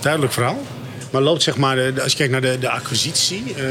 Duidelijk 0.00 0.32
verhaal. 0.32 0.58
Maar 1.10 1.22
loopt 1.22 1.42
zeg 1.42 1.56
maar, 1.56 2.00
als 2.02 2.10
je 2.10 2.16
kijkt 2.16 2.32
naar 2.32 2.40
de, 2.40 2.58
de 2.58 2.70
acquisitie 2.70 3.44
uh, 3.44 3.64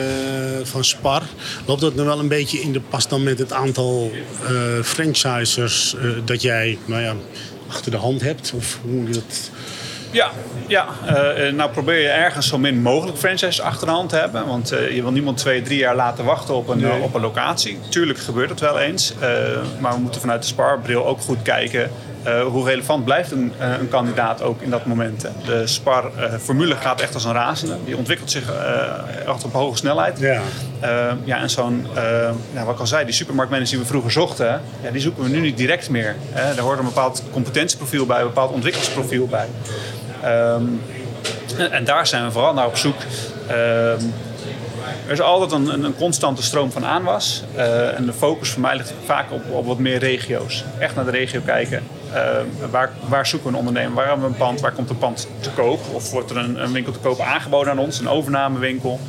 van 0.63 0.83
Spar, 0.83 1.23
loopt 1.65 1.81
dat 1.81 1.97
dan 1.97 2.05
wel 2.05 2.19
een 2.19 2.27
beetje 2.27 2.59
in 2.59 2.73
de 2.73 2.79
pas 2.79 3.07
dan 3.07 3.23
met 3.23 3.39
het 3.39 3.53
aantal 3.53 4.11
franchisers 4.83 5.95
dat 6.25 6.41
jij, 6.41 6.77
nou 6.85 7.01
ja, 7.01 7.15
achter 7.73 7.91
de 7.91 7.97
hand 7.97 8.21
hebt? 8.21 8.53
Of 8.55 8.79
hoe 8.81 8.91
moet 8.91 9.07
je 9.07 9.13
dat... 9.13 9.49
Ja, 10.11 10.31
ja. 10.67 10.87
Uh, 11.05 11.53
nou 11.53 11.71
probeer 11.71 11.99
je 11.99 12.07
ergens 12.07 12.47
zo 12.47 12.57
min 12.57 12.81
mogelijk 12.81 13.17
franchises 13.17 13.61
achter 13.61 13.87
de 13.87 13.93
hand 13.93 14.09
te 14.09 14.15
hebben. 14.15 14.45
Want 14.47 14.73
uh, 14.73 14.95
je 14.95 15.01
wil 15.01 15.11
niemand 15.11 15.37
twee, 15.37 15.61
drie 15.61 15.77
jaar 15.77 15.95
laten 15.95 16.25
wachten 16.25 16.55
op 16.55 16.67
een, 16.67 16.79
nee. 16.79 17.01
op 17.01 17.13
een 17.13 17.21
locatie. 17.21 17.79
Tuurlijk 17.89 18.19
gebeurt 18.19 18.49
dat 18.49 18.59
wel 18.59 18.79
eens. 18.79 19.13
Maar 19.79 19.93
we 19.93 19.99
moeten 19.99 20.21
vanuit 20.21 20.41
de 20.41 20.47
Sparbril 20.47 21.05
ook 21.05 21.21
goed 21.21 21.41
kijken... 21.41 21.91
hoe 22.51 22.65
relevant 22.65 23.05
blijft 23.05 23.31
een, 23.31 23.53
een, 23.59 23.89
kandidaat 23.89 24.41
ook 24.41 24.61
in 24.61 24.69
dat 24.69 24.85
moment. 24.85 25.27
De 25.45 25.67
Spar-formule 25.67 26.75
gaat 26.75 27.01
echt 27.01 27.13
als 27.13 27.25
een 27.25 27.33
razende. 27.33 27.77
Die 27.85 27.97
ontwikkelt 27.97 28.31
zich 28.31 28.53
echt 29.27 29.43
op 29.43 29.53
hoge 29.53 29.77
snelheid. 29.77 30.19
Ja. 30.19 30.41
ja, 31.23 31.37
en 31.37 31.49
zo'n, 31.49 31.87
nou, 32.53 32.65
wat 32.65 32.73
ik 32.73 32.79
al 32.79 32.87
zei, 32.87 33.05
die 33.05 33.13
supermarktmanagers 33.13 33.71
die 33.71 33.79
we 33.79 33.85
vroeger 33.85 34.11
zochten... 34.11 34.61
Ja, 34.81 34.91
die 34.91 35.01
zoeken 35.01 35.23
we 35.23 35.29
nu 35.29 35.39
niet 35.39 35.57
direct 35.57 35.89
meer. 35.89 36.15
Daar 36.33 36.59
hoort 36.59 36.79
een 36.79 36.85
bepaald 36.85 37.23
competentieprofiel 37.31 38.05
bij, 38.05 38.19
een 38.19 38.27
bepaald 38.27 38.51
ontwikkelingsprofiel 38.51 39.27
bij. 39.27 39.47
Um, 40.25 40.81
en, 41.57 41.71
en, 41.71 41.83
daar 41.83 42.07
zijn 42.07 42.25
we 42.25 42.31
vooral 42.31 42.53
naar 42.53 42.65
op 42.65 42.77
zoek. 42.77 42.95
Um, 43.51 44.13
er 45.05 45.11
is 45.11 45.21
altijd 45.21 45.51
een, 45.51 45.83
een, 45.83 45.95
constante 45.95 46.43
stroom 46.43 46.71
van 46.71 46.85
aanwas. 46.85 47.43
Uh, 47.55 47.97
en 47.97 48.05
de 48.05 48.13
focus 48.13 48.49
voor 48.49 48.61
mij 48.61 48.75
ligt 48.75 48.93
vaak 49.05 49.31
op, 49.31 49.41
op 49.51 49.65
wat 49.65 49.77
meer 49.77 49.97
regio's. 49.97 50.63
Echt 50.79 50.95
naar 50.95 51.05
de 51.05 51.11
regio 51.11 51.41
kijken. 51.45 51.83
Uh, 52.13 52.69
waar, 52.71 52.91
waar, 53.07 53.27
zoeken 53.27 53.49
we 53.49 53.53
een 53.53 53.59
ondernemer? 53.59 53.93
Waar 53.93 54.07
hebben 54.07 54.25
we 54.25 54.31
een 54.31 54.37
pand? 54.37 54.61
Waar 54.61 54.71
komt 54.71 54.89
een 54.89 54.97
pand 54.97 55.27
te 55.39 55.49
koop? 55.49 55.79
Of 55.93 56.11
wordt 56.11 56.29
er 56.29 56.37
een, 56.37 56.63
een 56.63 56.71
winkel 56.71 56.93
te 56.93 56.99
koop 56.99 57.19
aangeboden 57.19 57.71
aan 57.71 57.79
ons? 57.79 57.99
Een 57.99 58.09
overnamewinkel? 58.09 58.99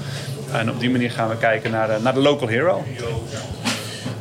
En 0.53 0.71
op 0.71 0.81
die 0.81 0.91
manier 0.91 1.11
gaan 1.11 1.29
we 1.29 1.37
kijken 1.37 1.71
naar 1.71 1.89
de, 1.89 1.97
naar 2.03 2.15
de 2.15 2.21
local 2.21 2.49
hero. 2.49 2.85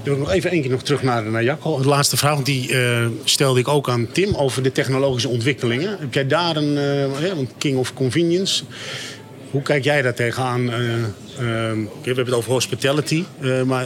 Dan 0.03 0.13
wil 0.13 0.13
ik 0.13 0.19
nog 0.19 0.31
even 0.31 0.51
één 0.51 0.61
keer 0.61 0.71
nog 0.71 0.83
terug 0.83 1.03
naar, 1.03 1.23
naar 1.23 1.43
Jacco. 1.43 1.81
De 1.81 1.87
laatste 1.87 2.17
vraag, 2.17 2.41
die 2.41 2.71
uh, 2.71 3.07
stelde 3.23 3.59
ik 3.59 3.67
ook 3.67 3.89
aan 3.89 4.07
Tim 4.11 4.35
over 4.35 4.63
de 4.63 4.71
technologische 4.71 5.29
ontwikkelingen. 5.29 5.97
Heb 5.99 6.13
jij 6.13 6.27
daar 6.27 6.55
een 6.55 6.77
uh, 7.21 7.47
king 7.57 7.77
of 7.77 7.93
convenience? 7.93 8.63
Hoe 9.51 9.61
kijk 9.61 9.83
jij 9.83 10.01
daar 10.01 10.13
tegenaan? 10.13 10.61
Uh, 10.61 10.71
we 11.37 11.87
hebben 12.03 12.25
het 12.25 12.33
over 12.33 12.51
hospitality, 12.51 13.23
maar 13.65 13.85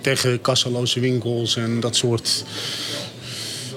tegen 0.00 0.40
kassaloze 0.40 1.00
winkels 1.00 1.56
en 1.56 1.80
dat 1.80 1.96
soort... 1.96 2.44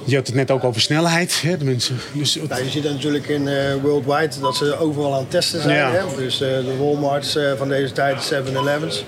Je 0.09 0.15
had 0.15 0.27
het 0.27 0.35
net 0.35 0.51
ook 0.51 0.63
over 0.63 0.81
snelheid. 0.81 1.41
Hè, 1.41 1.57
de 1.57 1.65
mensen. 1.65 1.97
Dus... 2.13 2.35
Nou, 2.47 2.63
je 2.63 2.69
ziet 2.69 2.83
natuurlijk 2.83 3.27
in 3.27 3.47
uh, 3.47 3.73
Worldwide 3.81 4.39
dat 4.41 4.55
ze 4.55 4.77
overal 4.77 5.13
aan 5.13 5.19
het 5.19 5.31
testen 5.31 5.61
zijn. 5.61 5.77
Ja. 5.77 5.91
Hè? 5.91 6.03
Dus 6.17 6.41
uh, 6.41 6.47
de 6.47 6.75
Walmarts 6.79 7.35
uh, 7.35 7.51
van 7.57 7.69
deze 7.69 7.91
tijd, 7.91 8.33
7-Elevens. 8.33 9.05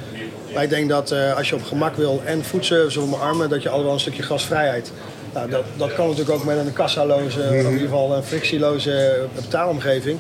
Maar 0.54 0.64
ik 0.64 0.70
denk 0.70 0.90
dat 0.90 1.14
als 1.36 1.50
je 1.50 1.56
op 1.56 1.64
gemak 1.64 1.96
wil 1.96 2.22
en 2.26 2.44
foodservice 2.44 3.00
omarmen, 3.00 3.50
dat 3.50 3.64
je 3.64 3.70
allemaal 3.70 3.94
een 3.94 4.00
stukje 4.00 4.24
gasvrijheid. 4.24 4.92
Nou, 5.34 5.50
dat, 5.50 5.64
dat 5.78 5.94
kan 5.94 6.08
natuurlijk 6.08 6.38
ook 6.38 6.46
met 6.46 6.58
een 6.58 6.74
kassaloze, 6.74 7.40
mm 7.40 7.48
-hmm. 7.48 7.60
of 7.60 7.66
in 7.66 7.72
ieder 7.72 7.88
geval 7.88 8.16
een 8.16 8.24
frictieloze 8.24 9.26
betaalomgeving. 9.36 10.20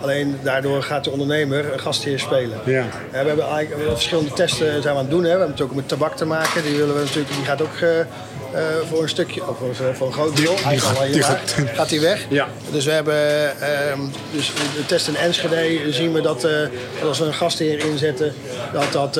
Alleen 0.00 0.36
daardoor 0.42 0.82
gaat 0.82 1.04
de 1.04 1.10
ondernemer 1.10 1.72
een 1.72 1.80
gastheer 1.80 2.18
spelen. 2.18 2.58
Ja. 2.64 2.86
we 3.10 3.16
hebben 3.16 3.44
eigenlijk 3.44 3.90
verschillende 3.90 4.32
testen 4.32 4.66
zijn 4.66 4.82
we 4.82 4.88
aan 4.88 4.96
het 4.96 5.10
doen. 5.10 5.24
Hè. 5.24 5.32
We 5.32 5.38
hebben 5.38 5.50
het 5.50 5.60
ook 5.60 5.74
met 5.74 5.88
tabak 5.88 6.16
te 6.16 6.24
maken. 6.24 6.62
Die, 6.62 6.76
willen 6.76 6.94
we 6.94 7.00
natuurlijk, 7.00 7.34
die 7.34 7.44
gaat 7.44 7.62
ook 7.62 8.06
uh, 8.54 8.60
uh, 8.60 8.66
voor 8.88 9.02
een 9.02 9.08
stukje, 9.08 9.48
of 9.48 9.58
voor, 9.58 9.94
voor 9.94 10.06
een 10.06 10.12
groot 10.12 10.36
deel. 10.36 10.56
Gaat, 10.56 11.12
die 11.12 11.22
gaat, 11.22 11.56
gaat 11.74 11.88
die 11.88 12.00
weg. 12.00 12.26
Ja. 12.28 12.48
Dus 12.72 12.84
we 12.84 12.90
hebben 12.90 13.14
uh, 13.60 13.98
dus 14.32 14.52
de 14.76 14.86
test 14.86 15.08
in 15.08 15.16
Enschede 15.16 15.92
zien 15.92 16.12
we 16.12 16.20
dat, 16.20 16.40
dat 16.40 17.08
als 17.08 17.18
we 17.18 17.24
een 17.24 17.34
gastheer 17.34 17.84
inzetten, 17.84 18.32
dat 18.72 18.92
dat, 18.92 19.14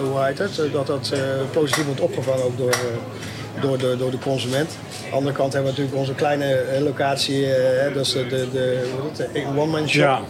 hoe 0.00 0.24
heet 0.24 0.38
het, 0.38 0.60
dat 0.72 0.86
dat 0.86 1.12
positief 1.52 1.84
wordt 1.84 2.00
opgevangen 2.00 2.44
ook 2.44 2.58
door, 2.58 2.76
door, 3.60 3.78
de, 3.78 3.96
door 3.98 4.10
de 4.10 4.18
consument. 4.18 4.70
Aan 4.70 5.10
de 5.10 5.16
andere 5.16 5.36
kant 5.36 5.52
hebben 5.52 5.72
we 5.72 5.78
natuurlijk 5.78 6.06
onze 6.06 6.14
kleine 6.14 6.64
locatie, 6.80 7.46
dat 7.94 8.06
is 8.06 8.12
de, 8.12 8.26
de, 8.26 8.48
de, 8.52 8.88
de 9.32 9.44
one-man 9.56 9.88
shop. 9.88 10.00
Ja. 10.00 10.20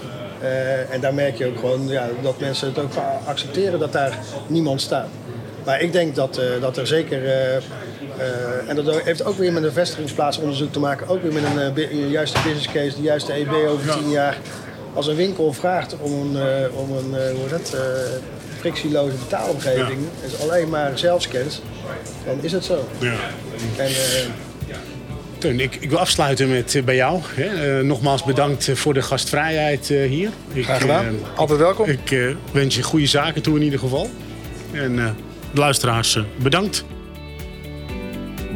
En 0.90 1.00
daar 1.00 1.14
merk 1.14 1.38
je 1.38 1.46
ook 1.46 1.58
gewoon 1.58 1.88
ja, 1.88 2.08
dat 2.22 2.40
mensen 2.40 2.68
het 2.68 2.78
ook 2.78 2.92
accepteren 3.26 3.78
dat 3.78 3.92
daar 3.92 4.18
niemand 4.46 4.80
staat. 4.80 5.08
Maar 5.64 5.80
ik 5.80 5.92
denk 5.92 6.14
dat, 6.14 6.40
dat 6.60 6.76
er 6.76 6.86
zeker, 6.86 7.20
en 8.66 8.76
dat 8.76 9.00
heeft 9.02 9.24
ook 9.24 9.38
weer 9.38 9.52
met 9.52 9.62
een 9.62 9.72
vestigingsplaatsonderzoek 9.72 10.72
te 10.72 10.78
maken, 10.78 11.08
ook 11.08 11.22
weer 11.22 11.32
met 11.32 11.42
een, 11.44 11.90
een 11.92 12.08
juiste 12.08 12.38
business 12.42 12.66
case, 12.66 12.96
de 12.96 13.02
juiste 13.02 13.32
EB 13.32 13.52
over 13.68 13.92
tien 13.98 14.10
jaar. 14.10 14.38
Als 14.92 15.06
een 15.06 15.16
winkel 15.16 15.52
vraagt 15.52 15.96
om 15.98 16.12
een, 16.12 16.70
om 16.72 16.96
een 16.96 17.36
hoe 17.36 17.48
dat, 17.48 17.76
frictieloze 18.58 19.16
betaalomgeving, 19.16 19.98
ja. 20.20 20.26
is 20.26 20.40
alleen 20.40 20.68
maar 20.68 20.98
zelfscans, 20.98 21.60
dan 22.24 22.38
is 22.40 22.52
het 22.52 22.64
zo. 22.64 22.88
Ja. 22.98 23.14
En, 23.76 23.90
Teun, 25.38 25.60
ik, 25.60 25.74
ik, 25.74 25.90
wil 25.90 25.98
afsluiten 25.98 26.48
met 26.48 26.74
uh, 26.74 26.82
bij 26.82 26.96
jou. 26.96 27.20
Hè. 27.34 27.78
Uh, 27.78 27.84
nogmaals 27.84 28.24
bedankt 28.24 28.70
voor 28.74 28.94
de 28.94 29.02
gastvrijheid 29.02 29.90
uh, 29.90 30.08
hier. 30.08 30.30
Ik, 30.52 30.64
Graag 30.64 30.80
gedaan. 30.80 31.16
Altijd 31.34 31.58
welkom. 31.58 31.88
Ik 31.88 32.36
wens 32.52 32.74
je 32.74 32.82
goede 32.82 33.06
zaken 33.06 33.42
toe 33.42 33.56
in 33.56 33.62
ieder 33.62 33.78
geval. 33.78 34.10
En 34.72 34.96
de 35.52 35.60
luisteraars, 35.60 36.18
bedankt. 36.36 36.84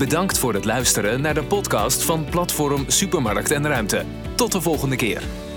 Bedankt 0.00 0.38
voor 0.38 0.54
het 0.54 0.64
luisteren 0.64 1.20
naar 1.20 1.34
de 1.34 1.44
podcast 1.44 2.02
van 2.02 2.24
Platform 2.24 2.84
Supermarkt 2.86 3.50
en 3.50 3.66
Ruimte. 3.66 4.04
Tot 4.34 4.52
de 4.52 4.60
volgende 4.60 4.96
keer. 4.96 5.49